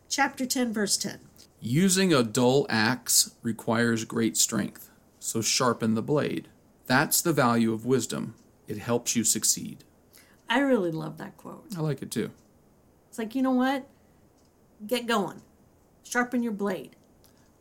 [0.08, 1.20] chapter 10, verse 10.
[1.60, 6.48] Using a dull axe requires great strength, so sharpen the blade.
[6.86, 8.34] That's the value of wisdom.
[8.68, 9.84] It helps you succeed.
[10.48, 11.64] I really love that quote.
[11.76, 12.30] I like it too.
[13.08, 13.86] It's like, you know what?
[14.86, 15.42] Get going.
[16.04, 16.94] Sharpen your blade.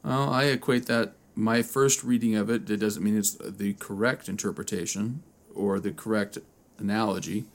[0.04, 4.30] Well, I equate that my first reading of it, it doesn't mean it's the correct
[4.30, 6.38] interpretation or the correct
[6.78, 7.46] analogy,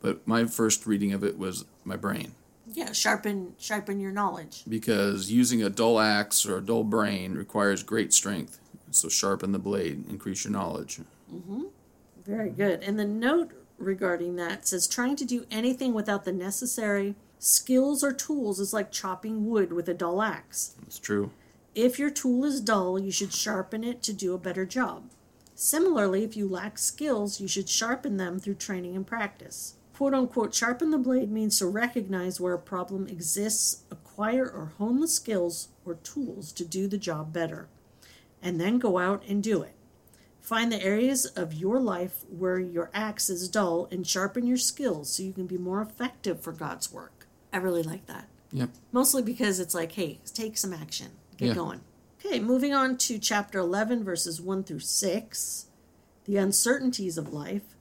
[0.00, 2.34] but my first reading of it was my brain.
[2.76, 4.62] Yeah, sharpen sharpen your knowledge.
[4.68, 8.60] Because using a dull axe or a dull brain requires great strength.
[8.90, 11.00] So sharpen the blade, increase your knowledge.
[11.34, 11.62] Mm-hmm.
[12.26, 12.82] Very good.
[12.82, 18.12] And the note regarding that says trying to do anything without the necessary skills or
[18.12, 20.74] tools is like chopping wood with a dull axe.
[20.82, 21.30] That's true.
[21.74, 25.04] If your tool is dull, you should sharpen it to do a better job.
[25.54, 30.54] Similarly, if you lack skills, you should sharpen them through training and practice quote unquote
[30.54, 35.68] sharpen the blade means to recognize where a problem exists, acquire or hone the skills
[35.86, 37.68] or tools to do the job better,
[38.42, 39.72] and then go out and do it.
[40.42, 45.10] Find the areas of your life where your axe is dull and sharpen your skills
[45.14, 47.26] so you can be more effective for God's work.
[47.50, 48.28] I really like that.
[48.52, 48.70] Yep.
[48.92, 51.54] Mostly because it's like, hey, take some action, get yeah.
[51.54, 51.80] going.
[52.24, 55.66] Okay, moving on to chapter 11, verses 1 through 6.
[56.26, 57.75] the uncertainties of life.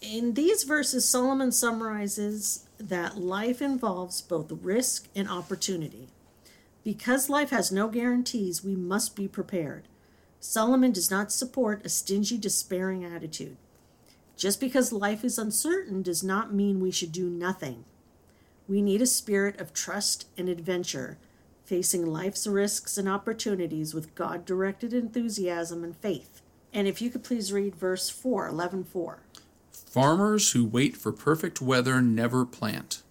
[0.00, 6.08] In these verses, Solomon summarizes that life involves both risk and opportunity.
[6.84, 9.88] Because life has no guarantees, we must be prepared.
[10.40, 13.56] Solomon does not support a stingy, despairing attitude.
[14.36, 17.84] Just because life is uncertain does not mean we should do nothing.
[18.68, 21.18] We need a spirit of trust and adventure,
[21.64, 26.40] facing life's risks and opportunities with God directed enthusiasm and faith.
[26.72, 29.18] And if you could please read verse 4, 11 4.
[30.00, 33.02] Farmers who wait for perfect weather never plant.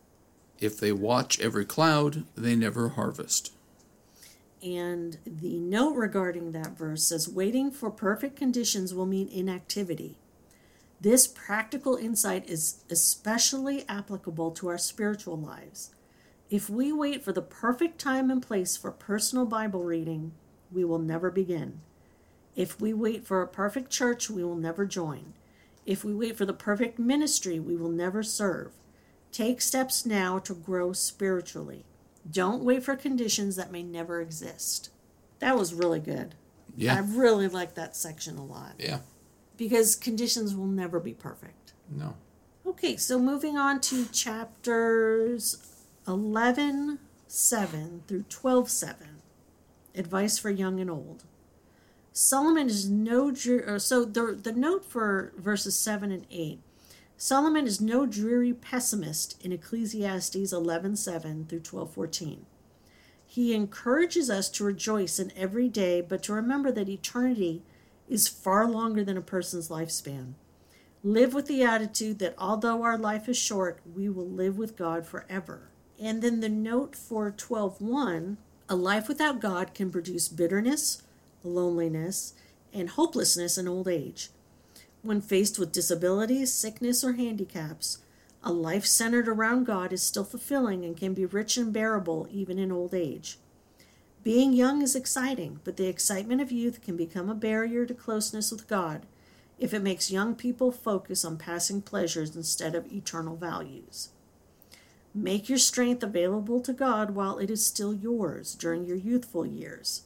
[0.57, 3.51] If they watch every cloud, they never harvest.
[4.63, 10.17] And the note regarding that verse says waiting for perfect conditions will mean inactivity.
[11.01, 15.93] This practical insight is especially applicable to our spiritual lives.
[16.49, 20.31] If we wait for the perfect time and place for personal Bible reading,
[20.71, 21.81] we will never begin.
[22.55, 25.33] If we wait for a perfect church, we will never join.
[25.87, 28.73] If we wait for the perfect ministry, we will never serve.
[29.31, 31.85] Take steps now to grow spiritually.
[32.29, 34.89] Don't wait for conditions that may never exist.
[35.39, 36.35] That was really good.
[36.75, 36.95] Yeah.
[36.95, 38.99] I really like that section a lot Yeah.
[39.55, 41.73] because conditions will never be perfect.
[41.89, 42.15] No.
[42.65, 45.57] Okay, so moving on to chapters
[46.05, 49.07] 11 7 through 12 7.
[49.95, 51.23] Advice for young and old.
[52.19, 56.59] Solomon is no dreary, uh, so the the note for verses 7 and 8.
[57.15, 62.47] Solomon is no dreary pessimist in Ecclesiastes 11:7 through 12:14.
[63.23, 67.61] He encourages us to rejoice in every day, but to remember that eternity
[68.09, 70.33] is far longer than a person's lifespan.
[71.03, 75.05] Live with the attitude that although our life is short, we will live with God
[75.05, 75.69] forever.
[75.99, 78.37] And then the note for 12:1,
[78.67, 81.03] a life without God can produce bitterness,
[81.53, 82.33] loneliness,
[82.73, 84.29] and hopelessness in old age.
[85.01, 87.99] When faced with disabilities, sickness, or handicaps,
[88.43, 92.59] a life centered around God is still fulfilling and can be rich and bearable even
[92.59, 93.37] in old age.
[94.23, 98.51] Being young is exciting, but the excitement of youth can become a barrier to closeness
[98.51, 99.05] with God
[99.59, 104.09] if it makes young people focus on passing pleasures instead of eternal values.
[105.13, 110.03] Make your strength available to God while it is still yours during your youthful years.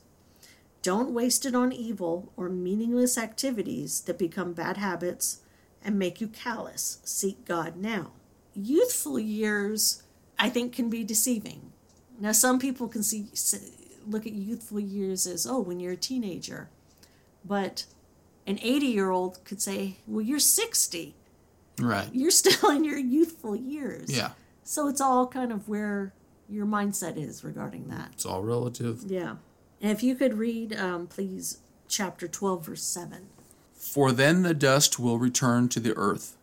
[0.82, 5.42] Don't waste it on evil or meaningless activities that become bad habits
[5.84, 7.00] and make you callous.
[7.04, 8.12] Seek God now.
[8.56, 10.04] Youthful years,
[10.40, 11.72] I think, can be deceiving.
[12.20, 13.28] Now, some people can see
[14.08, 16.70] look at youthful years as oh, when you're a teenager,
[17.46, 17.86] but
[18.48, 21.16] an 80 year old could say, well, you're 60.
[21.80, 22.10] Right.
[22.12, 24.16] You're still in your youthful years.
[24.16, 24.32] Yeah.
[24.64, 26.14] So it's all kind of where
[26.50, 28.10] your mindset is regarding that.
[28.14, 29.04] It's all relative.
[29.08, 29.36] Yeah.
[29.82, 31.58] And if you could read, um, please,
[31.88, 33.28] chapter 12, verse 7.
[33.74, 36.38] For then the dust will return to the earth,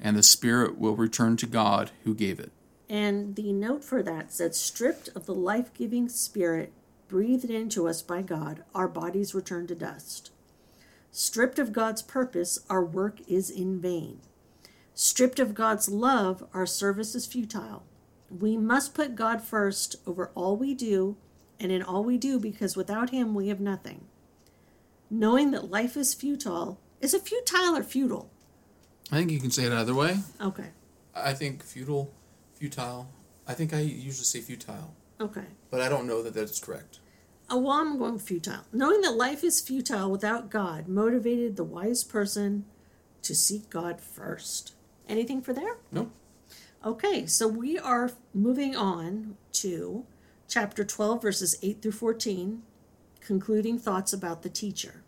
[0.00, 2.50] and the spirit will return to God who gave it.
[2.88, 6.72] And the note for that said, stripped of the life giving spirit
[7.08, 10.30] breathed into us by God, our bodies return to dust.
[11.10, 14.20] Stripped of God's purpose, our work is in vain.
[14.94, 17.84] Stripped of God's love, our service is futile.
[18.30, 21.16] We must put God first over all we do
[21.60, 24.06] and in all we do because without Him we have nothing.
[25.10, 28.30] Knowing that life is futile, is it futile or futile?
[29.10, 30.18] I think you can say it either way.
[30.40, 30.68] Okay,
[31.14, 32.12] I think futile,
[32.54, 33.08] futile.
[33.46, 35.46] I think I usually say futile, okay.
[35.70, 37.00] but I don't know that that's correct.
[37.50, 38.64] Oh, well, I'm going futile.
[38.72, 42.66] Knowing that life is futile without God motivated the wise person
[43.22, 44.74] to seek God first.
[45.08, 45.78] Anything for there?
[45.90, 46.10] No.
[46.84, 50.04] Okay, so we are moving on to
[50.48, 52.62] chapter 12, verses 8 through 14,
[53.20, 55.02] concluding thoughts about the teacher.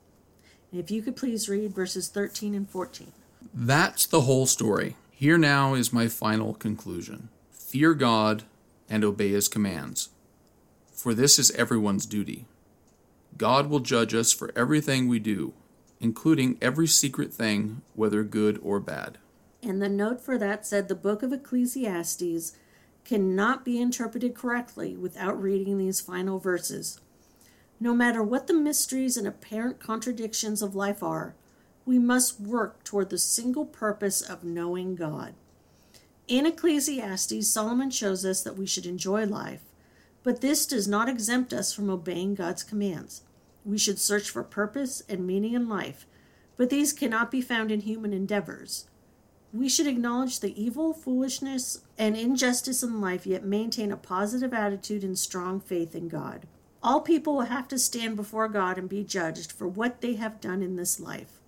[0.70, 3.12] And if you could please read verses 13 and 14.
[3.54, 4.96] That's the whole story.
[5.10, 8.42] Here now is my final conclusion fear God
[8.88, 10.10] and obey his commands,
[10.92, 12.46] for this is everyone's duty.
[13.38, 15.54] God will judge us for everything we do,
[16.00, 19.18] including every secret thing, whether good or bad.
[19.62, 22.52] And the note for that said the book of Ecclesiastes
[23.04, 27.00] cannot be interpreted correctly without reading these final verses.
[27.78, 31.34] No matter what the mysteries and apparent contradictions of life are,
[31.86, 35.34] we must work toward the single purpose of knowing God.
[36.28, 39.62] In Ecclesiastes, Solomon shows us that we should enjoy life,
[40.22, 43.22] but this does not exempt us from obeying God's commands.
[43.64, 46.06] We should search for purpose and meaning in life,
[46.56, 48.86] but these cannot be found in human endeavors.
[49.52, 55.02] We should acknowledge the evil, foolishness, and injustice in life, yet maintain a positive attitude
[55.02, 56.46] and strong faith in God.
[56.82, 60.40] All people will have to stand before God and be judged for what they have
[60.40, 61.40] done in this life.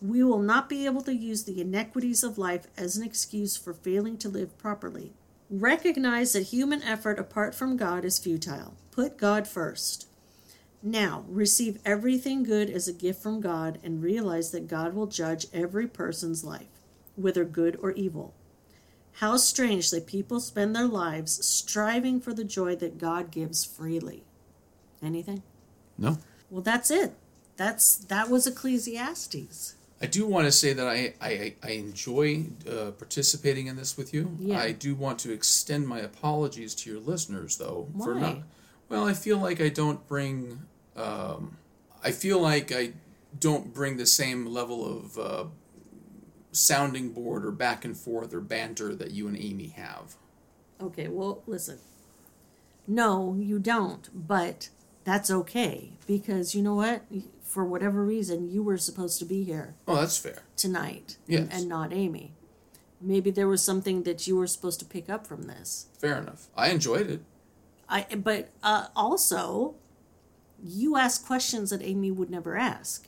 [0.00, 3.72] We will not be able to use the inequities of life as an excuse for
[3.72, 5.12] failing to live properly.
[5.50, 8.74] Recognize that human effort apart from God is futile.
[8.90, 10.06] Put God first.
[10.82, 15.46] Now, receive everything good as a gift from God and realize that God will judge
[15.52, 16.71] every person's life,
[17.16, 18.34] whether good or evil.
[19.16, 24.24] How strange that people spend their lives striving for the joy that God gives freely.
[25.02, 25.42] Anything?
[25.98, 26.18] No.
[26.50, 27.12] Well, that's it.
[27.56, 29.74] That's that was Ecclesiastes.
[30.00, 34.12] I do want to say that I, I, I enjoy uh, participating in this with
[34.12, 34.36] you.
[34.40, 34.58] Yeah.
[34.58, 37.86] I do want to extend my apologies to your listeners, though.
[38.02, 38.20] For Why?
[38.20, 38.38] not,
[38.88, 40.62] well, I feel like I don't bring.
[40.96, 41.56] Um,
[42.02, 42.94] I feel like I
[43.38, 45.44] don't bring the same level of uh,
[46.52, 50.16] sounding board or back and forth or banter that you and Amy have.
[50.80, 51.78] Okay, well, listen.
[52.86, 54.68] No, you don't, but
[55.04, 57.02] that's okay because you know what?
[57.42, 60.42] For whatever reason, you were supposed to be here Oh, that's fair.
[60.56, 61.42] tonight Yes.
[61.42, 62.32] and, and not Amy.
[63.00, 65.86] Maybe there was something that you were supposed to pick up from this.
[65.98, 66.46] Fair enough.
[66.56, 67.20] I enjoyed it.
[67.88, 69.74] I but uh, also
[70.64, 73.06] you ask questions that Amy would never ask.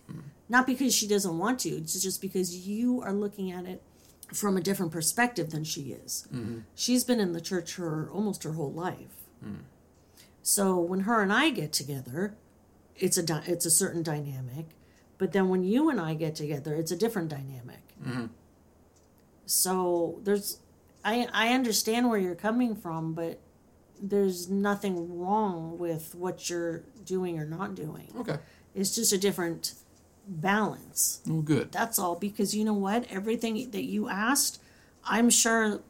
[0.49, 3.83] Not because she doesn't want to, it's just because you are looking at it
[4.33, 6.27] from a different perspective than she is.
[6.33, 6.61] Mm-hmm.
[6.75, 9.29] She's been in the church her almost her whole life.
[9.45, 9.61] Mm.
[10.43, 12.37] So when her and I get together,
[12.97, 14.67] it's a dy- it's a certain dynamic,
[15.19, 17.83] but then when you and I get together, it's a different dynamic.
[18.03, 18.27] Mm-hmm.
[19.47, 20.61] So there's
[21.05, 23.41] I I understand where you're coming from, but
[24.01, 28.13] there's nothing wrong with what you're doing or not doing.
[28.17, 28.39] Okay.
[28.75, 29.75] It's just a different
[30.27, 31.21] balance.
[31.27, 31.73] Well, good.
[31.73, 32.17] That's all.
[32.17, 33.07] Because you know what?
[33.11, 34.61] Everything that you asked,
[35.05, 35.81] I'm sure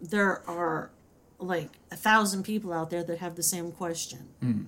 [0.00, 0.90] there are
[1.38, 4.28] like a thousand people out there that have the same question.
[4.40, 4.62] Hmm.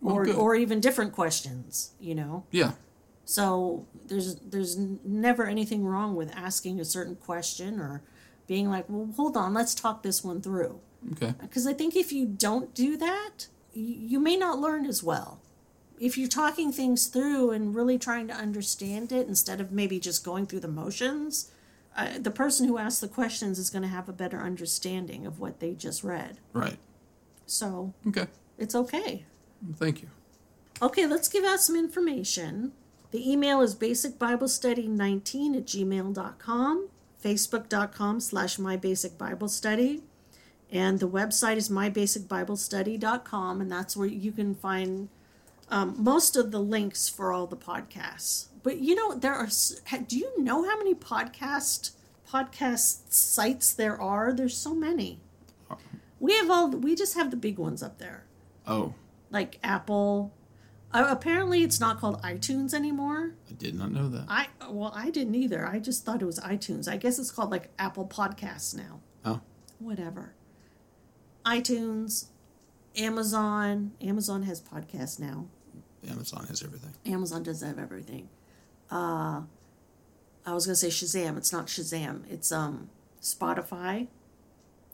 [0.00, 0.36] Well, or good.
[0.36, 2.44] or even different questions, you know.
[2.50, 2.72] Yeah.
[3.24, 8.02] So there's there's never anything wrong with asking a certain question or
[8.46, 10.80] being like, "Well, hold on, let's talk this one through."
[11.12, 11.28] Okay.
[11.28, 15.40] Uh, because I think if you don't do that, you may not learn as well.
[16.00, 20.24] If you're talking things through and really trying to understand it instead of maybe just
[20.24, 21.50] going through the motions,
[21.96, 25.40] uh, the person who asks the questions is going to have a better understanding of
[25.40, 26.38] what they just read.
[26.52, 26.78] Right.
[27.46, 28.26] So Okay.
[28.58, 29.24] it's okay.
[29.74, 30.08] Thank you.
[30.80, 32.72] Okay, let's give out some information.
[33.10, 36.88] The email is basicbiblestudy19 at gmail.com,
[37.24, 40.02] facebook.com slash mybasicbiblestudy,
[40.70, 45.08] and the website is mybasicbiblestudy.com, and that's where you can find
[45.70, 48.46] um, most of the links for all the podcasts.
[48.62, 49.48] But you know, there are,
[50.06, 51.92] do you know how many podcast
[52.30, 54.32] podcast sites there are?
[54.32, 55.20] There's so many.
[56.20, 58.24] We have all, we just have the big ones up there
[58.66, 58.94] Oh,
[59.30, 60.32] like Apple.
[60.92, 63.34] Uh, apparently, it's not called iTunes anymore.
[63.48, 64.24] I did not know that.
[64.28, 65.66] I well, I didn't either.
[65.66, 66.88] I just thought it was iTunes.
[66.90, 69.00] I guess it's called like Apple Podcasts now.
[69.24, 69.40] Oh,
[69.78, 70.34] Whatever.
[71.46, 72.26] iTunes,
[72.96, 73.92] Amazon.
[74.00, 75.46] Amazon has podcasts now.
[76.08, 76.92] Amazon has everything.
[77.06, 78.28] Amazon does have everything.
[78.90, 79.42] Uh,
[80.46, 81.36] I was gonna say Shazam.
[81.36, 82.22] It's not Shazam.
[82.30, 82.90] It's um
[83.22, 84.08] Spotify.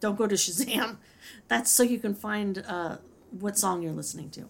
[0.01, 0.97] Don't go to Shazam.
[1.49, 2.97] That's so you can find uh,
[3.31, 4.49] what song you're listening to.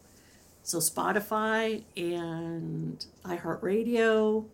[0.63, 4.47] So Spotify and iHeartRadio,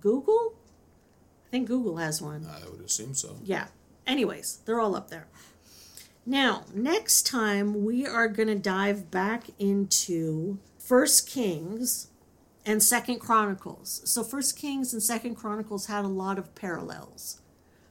[0.00, 0.54] Google.
[1.46, 2.46] I think Google has one.
[2.46, 3.36] I would assume so.
[3.44, 3.68] Yeah.
[4.06, 5.28] Anyways, they're all up there.
[6.26, 12.08] Now, next time we are going to dive back into First Kings
[12.66, 14.02] and Second Chronicles.
[14.04, 17.40] So First Kings and Second Chronicles had a lot of parallels.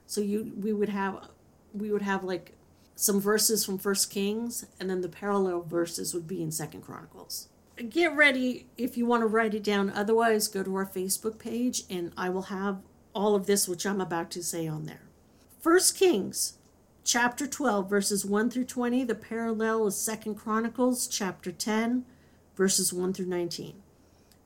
[0.05, 1.27] So you we would have
[1.73, 2.51] we would have like
[2.95, 7.47] some verses from First Kings and then the parallel verses would be in Second Chronicles.
[7.89, 9.89] Get ready if you want to write it down.
[9.89, 12.83] Otherwise, go to our Facebook page and I will have
[13.15, 15.01] all of this which I'm about to say on there.
[15.59, 16.59] First Kings
[17.03, 22.05] chapter 12 verses 1 through 20 the parallel is second chronicles chapter 10
[22.55, 23.75] verses 1 through 19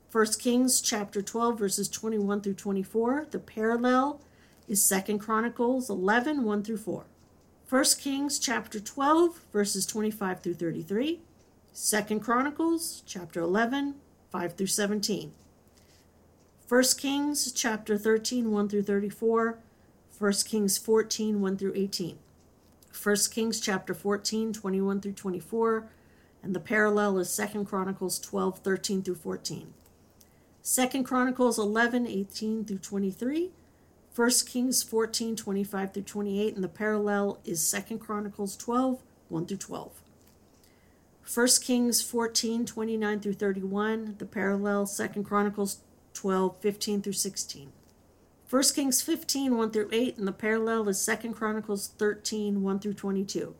[0.08, 4.20] first kings chapter 12 verses 21 through 24 the parallel
[4.66, 7.04] is second chronicles 11 1 through 4
[7.64, 11.20] first kings chapter 12 verses 25 through 33
[11.72, 13.94] second chronicles chapter 11
[14.30, 15.32] 5 through 17
[16.66, 19.58] first kings chapter 13 1 through 34
[20.10, 22.18] first kings 14 1 through 18
[23.02, 25.88] 1 Kings chapter 14, 21 through 24,
[26.48, 29.74] and the parallel is 2 Chronicles 12, 13 through 14.
[30.64, 33.50] 2 Chronicles 11, 18 through 23,
[34.16, 39.58] 1 Kings 14, 25 through 28, and the parallel is 2 Chronicles 12, 1 through
[39.58, 39.92] 12.
[41.34, 45.80] 1 Kings 14, 29 through 31, the parallel 2 Chronicles
[46.14, 47.72] 12, 15 through 16.
[48.48, 52.94] 1 Kings 15, 1 through 8, and the parallel is 2 Chronicles 13, 1 through
[52.94, 53.54] 22.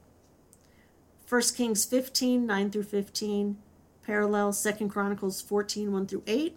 [1.28, 3.58] 1 Kings 15, 9 through 15,
[4.02, 6.56] parallel 2 Chronicles 14, 1 through 8.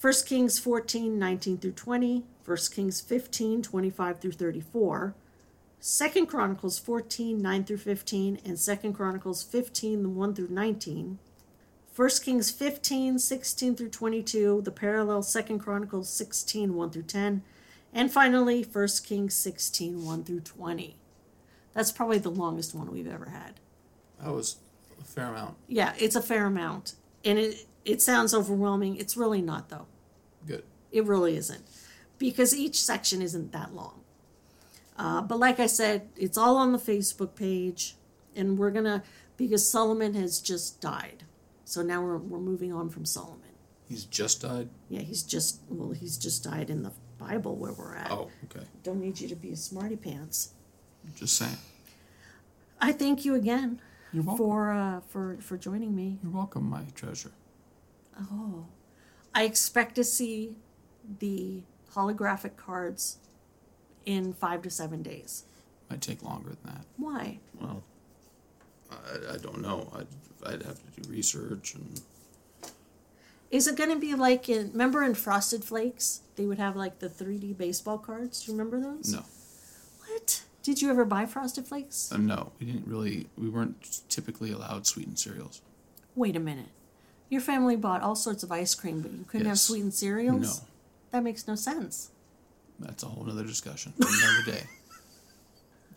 [0.00, 2.24] 1 Kings 14, 19 through 20.
[2.46, 5.14] 1 Kings 15, 25 through 34.
[5.82, 11.18] 2 Chronicles 14, 9 through 15, and 2 Chronicles 15, 1 through 19.
[11.94, 17.42] 1 Kings 15, 16 through 22, the parallel 2 Chronicles 16, 1 through 10,
[17.92, 20.96] and finally 1 Kings 16, 1 through 20.
[21.74, 23.60] That's probably the longest one we've ever had.
[24.22, 24.56] That was
[25.00, 25.56] a fair amount.
[25.68, 26.94] Yeah, it's a fair amount.
[27.24, 28.96] And it, it sounds overwhelming.
[28.96, 29.86] It's really not, though.
[30.46, 30.64] Good.
[30.92, 31.64] It really isn't.
[32.18, 34.00] Because each section isn't that long.
[34.96, 37.96] Uh, but like I said, it's all on the Facebook page.
[38.36, 39.02] And we're going to,
[39.36, 41.24] because Solomon has just died.
[41.64, 43.40] So now we're, we're moving on from Solomon.
[43.88, 44.70] He's just died.
[44.88, 48.10] Yeah, he's just, well, he's just died in the Bible where we're at.
[48.10, 48.64] Oh, okay.
[48.82, 50.53] Don't need you to be a smarty pants.
[51.16, 51.56] Just saying.
[52.80, 53.80] I thank you again
[54.12, 54.44] You're welcome.
[54.46, 56.18] for uh, for for joining me.
[56.22, 57.30] You're welcome, my treasure.
[58.32, 58.66] Oh,
[59.34, 60.56] I expect to see
[61.18, 61.62] the
[61.94, 63.18] holographic cards
[64.06, 65.44] in five to seven days.
[65.90, 66.84] Might take longer than that.
[66.96, 67.38] Why?
[67.60, 67.82] Well,
[68.90, 69.90] I, I don't know.
[69.94, 72.00] I'd, I'd have to do research and
[73.50, 74.72] Is it going to be like in?
[74.72, 78.44] Remember in Frosted Flakes, they would have like the three D baseball cards.
[78.44, 79.12] Do you remember those?
[79.12, 79.26] no, What?
[80.64, 82.10] Did you ever buy Frosted Flakes?
[82.10, 82.50] uh, no.
[82.58, 83.28] We didn't really.
[83.38, 85.62] We weren't typically allowed sweetened cereals.
[86.16, 86.70] Wait a minute.
[87.28, 90.60] Your family bought all sorts of ice cream, but you couldn't have sweetened cereals.
[90.62, 90.66] No,
[91.12, 92.10] That makes no sense.
[92.80, 94.66] that's a whole other discussion for another day.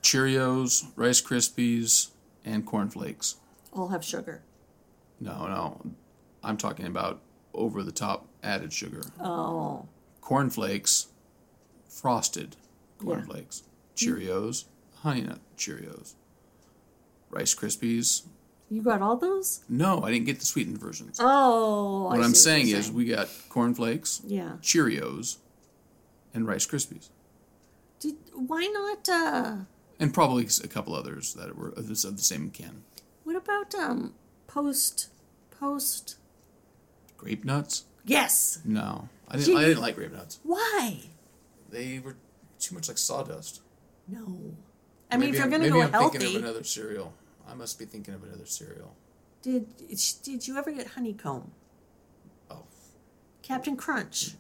[0.02, 2.10] Cheerios, Rice Krispies,
[2.46, 3.36] and Corn Flakes.
[3.74, 4.42] All have sugar.
[5.20, 5.82] No, no.
[6.44, 7.20] I'm talking about
[7.54, 9.02] over the top added sugar.
[9.20, 9.86] Oh,
[10.22, 11.08] Corn Flakes,
[11.90, 12.56] frosted
[13.00, 13.26] Corn Yeah.
[13.26, 13.64] Flakes.
[13.98, 14.66] Cheerios,
[15.02, 16.14] Honey Nut Cheerios.
[17.30, 18.24] Rice Krispies.
[18.70, 19.62] you got all those?
[19.68, 21.18] No, I didn't get the sweetened versions.
[21.22, 24.54] Oh, what I'm see saying is we got Corn Flakes, yeah.
[24.62, 25.38] Cheerios,
[26.34, 27.10] and Rice Krispies.
[28.00, 29.10] Did, why not?
[29.10, 29.56] Uh,
[30.00, 32.84] And probably a couple others that were of the of the same can.
[33.24, 34.14] what about um
[34.46, 35.10] post
[35.60, 36.16] post?
[37.18, 37.86] Grape nuts?
[38.06, 38.60] Yes.
[38.64, 39.46] No, I didn't.
[39.48, 39.58] Gee.
[39.58, 40.40] I didn't like grape nuts.
[40.44, 41.00] Why?
[41.70, 42.16] They were
[42.60, 43.62] too much like sawdust.
[44.08, 44.56] No.
[45.12, 47.14] I mean, if you're gonna maybe go I'm healthy, thinking of another cereal.
[47.50, 48.96] I must be thinking of another cereal.
[49.42, 49.68] did
[50.24, 51.52] did you ever get honeycomb?
[52.52, 52.64] Oh,
[53.42, 54.36] Captain Crunch.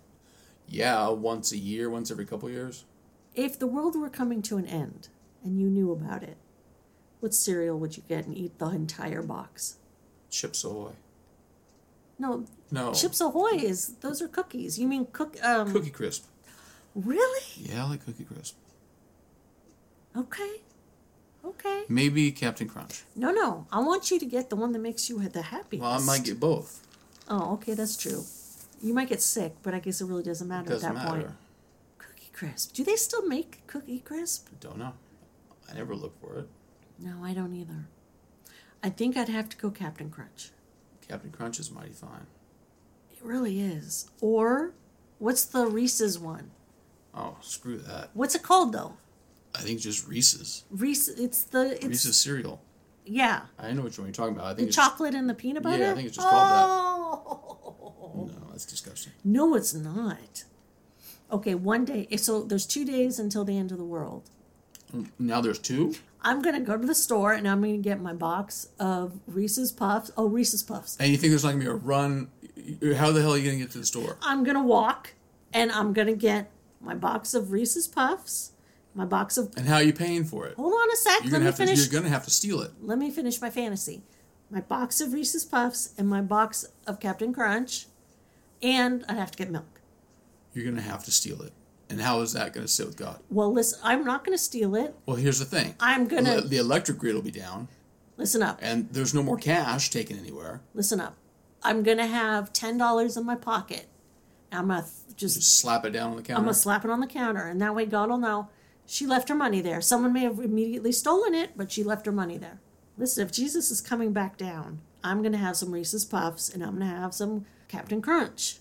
[0.68, 2.84] yeah, once a year, once every couple years.
[3.34, 5.10] If the world were coming to an end
[5.44, 6.38] and you knew about it,
[7.20, 9.78] what cereal would you get and eat the entire box?
[10.30, 10.92] Chips Ahoy.
[12.20, 14.78] No, No, Chips Ahoy is those are cookies.
[14.80, 15.38] You mean cook?
[15.44, 16.26] Um, Cookie Crisp.
[16.96, 17.44] Really?
[17.56, 18.56] Yeah, I like Cookie Crisp.
[20.18, 20.62] Okay.
[21.46, 21.84] Okay.
[21.88, 23.04] Maybe Captain Crunch.
[23.16, 23.68] No, no.
[23.72, 25.82] I want you to get the one that makes you the happiest.
[25.82, 26.86] Well, I might get both.
[27.30, 28.24] Oh, okay, that's true.
[28.82, 31.22] You might get sick, but I guess it really doesn't matter Doesn't at that matter.
[31.28, 31.36] point.
[31.98, 32.74] Cookie Crisp.
[32.74, 34.48] Do they still make Cookie Crisp?
[34.60, 34.94] Don't know.
[35.70, 36.48] I never look for it.
[37.00, 37.88] No, I don't either.
[38.84, 40.52] I think I'd have to go Captain Crunch.
[41.08, 42.28] Captain Crunch is mighty fine.
[43.12, 44.10] It really is.
[44.22, 44.74] Or
[45.20, 46.52] what's the Reese's one?
[47.14, 48.10] Oh, screw that.
[48.14, 48.94] What's it called though?
[49.58, 50.64] I think just Reese's.
[50.70, 51.08] Reese.
[51.08, 52.62] It's the it's Reese's cereal.
[53.06, 53.42] yeah.
[53.58, 54.46] I know which one you're talking about.
[54.48, 55.84] I The think it's chocolate and the peanut butter.
[55.84, 56.66] Yeah, I think it's just called that.
[56.66, 58.30] oh.
[58.42, 59.14] No, that's disgusting.
[59.24, 60.44] No, it's not.
[61.32, 62.08] Okay, one day.
[62.12, 64.30] Eh, so there's two days until the end of the world.
[64.96, 65.96] Mm, now there's two.
[66.22, 70.12] I'm gonna go to the store and I'm gonna get my box of Reese's Puffs.
[70.18, 70.98] Oh, Reese's Puffs.
[71.00, 72.30] And you think there's not gonna be a run?
[72.96, 74.18] How the hell are you gonna get to the store?
[74.22, 75.14] I'm gonna walk
[75.54, 76.50] and I'm gonna get
[76.82, 78.52] my box of Reese's Puffs,
[78.98, 79.54] my box of.
[79.56, 80.56] And how are you paying for it?
[80.56, 81.24] Hold on a sec.
[81.24, 81.66] You're Let gonna me have to.
[81.66, 81.80] finish.
[81.80, 82.72] You're gonna have to steal it.
[82.82, 84.04] Let me finish my fantasy.
[84.50, 87.86] My box of Reese's Puffs and my box of Captain Crunch,
[88.62, 89.82] and I have to get milk.
[90.54, 91.54] You're gonna have to steal it.
[91.90, 93.20] And how is that gonna sit with God?
[93.30, 94.96] Well, listen, I'm not gonna steal it.
[95.06, 95.76] Well, here's the thing.
[95.80, 97.68] I'm gonna The, the electric grid will be down,
[98.18, 98.60] listen up.
[98.62, 100.62] and there's no more cash taken anywhere.
[100.74, 101.16] Listen up.
[101.64, 103.88] I'm gonna have ten dollars in my pocket.
[104.52, 104.86] I'm gonna
[105.16, 106.40] just Just slap it down on the counter.
[106.40, 108.50] I'm gonna slap it on the counter, and that way God will know
[108.88, 109.82] she left her money there.
[109.82, 112.60] Someone may have immediately stolen it, but she left her money there.
[112.98, 116.80] Listen, if Jesus is coming back down, I'm gonna have some Reese's Puffs, and I'm
[116.80, 118.60] gonna have some Captain Crunch.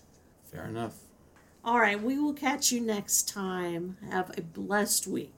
[0.51, 0.95] Fair enough.
[1.63, 3.97] All right, we will catch you next time.
[4.11, 5.36] Have a blessed week.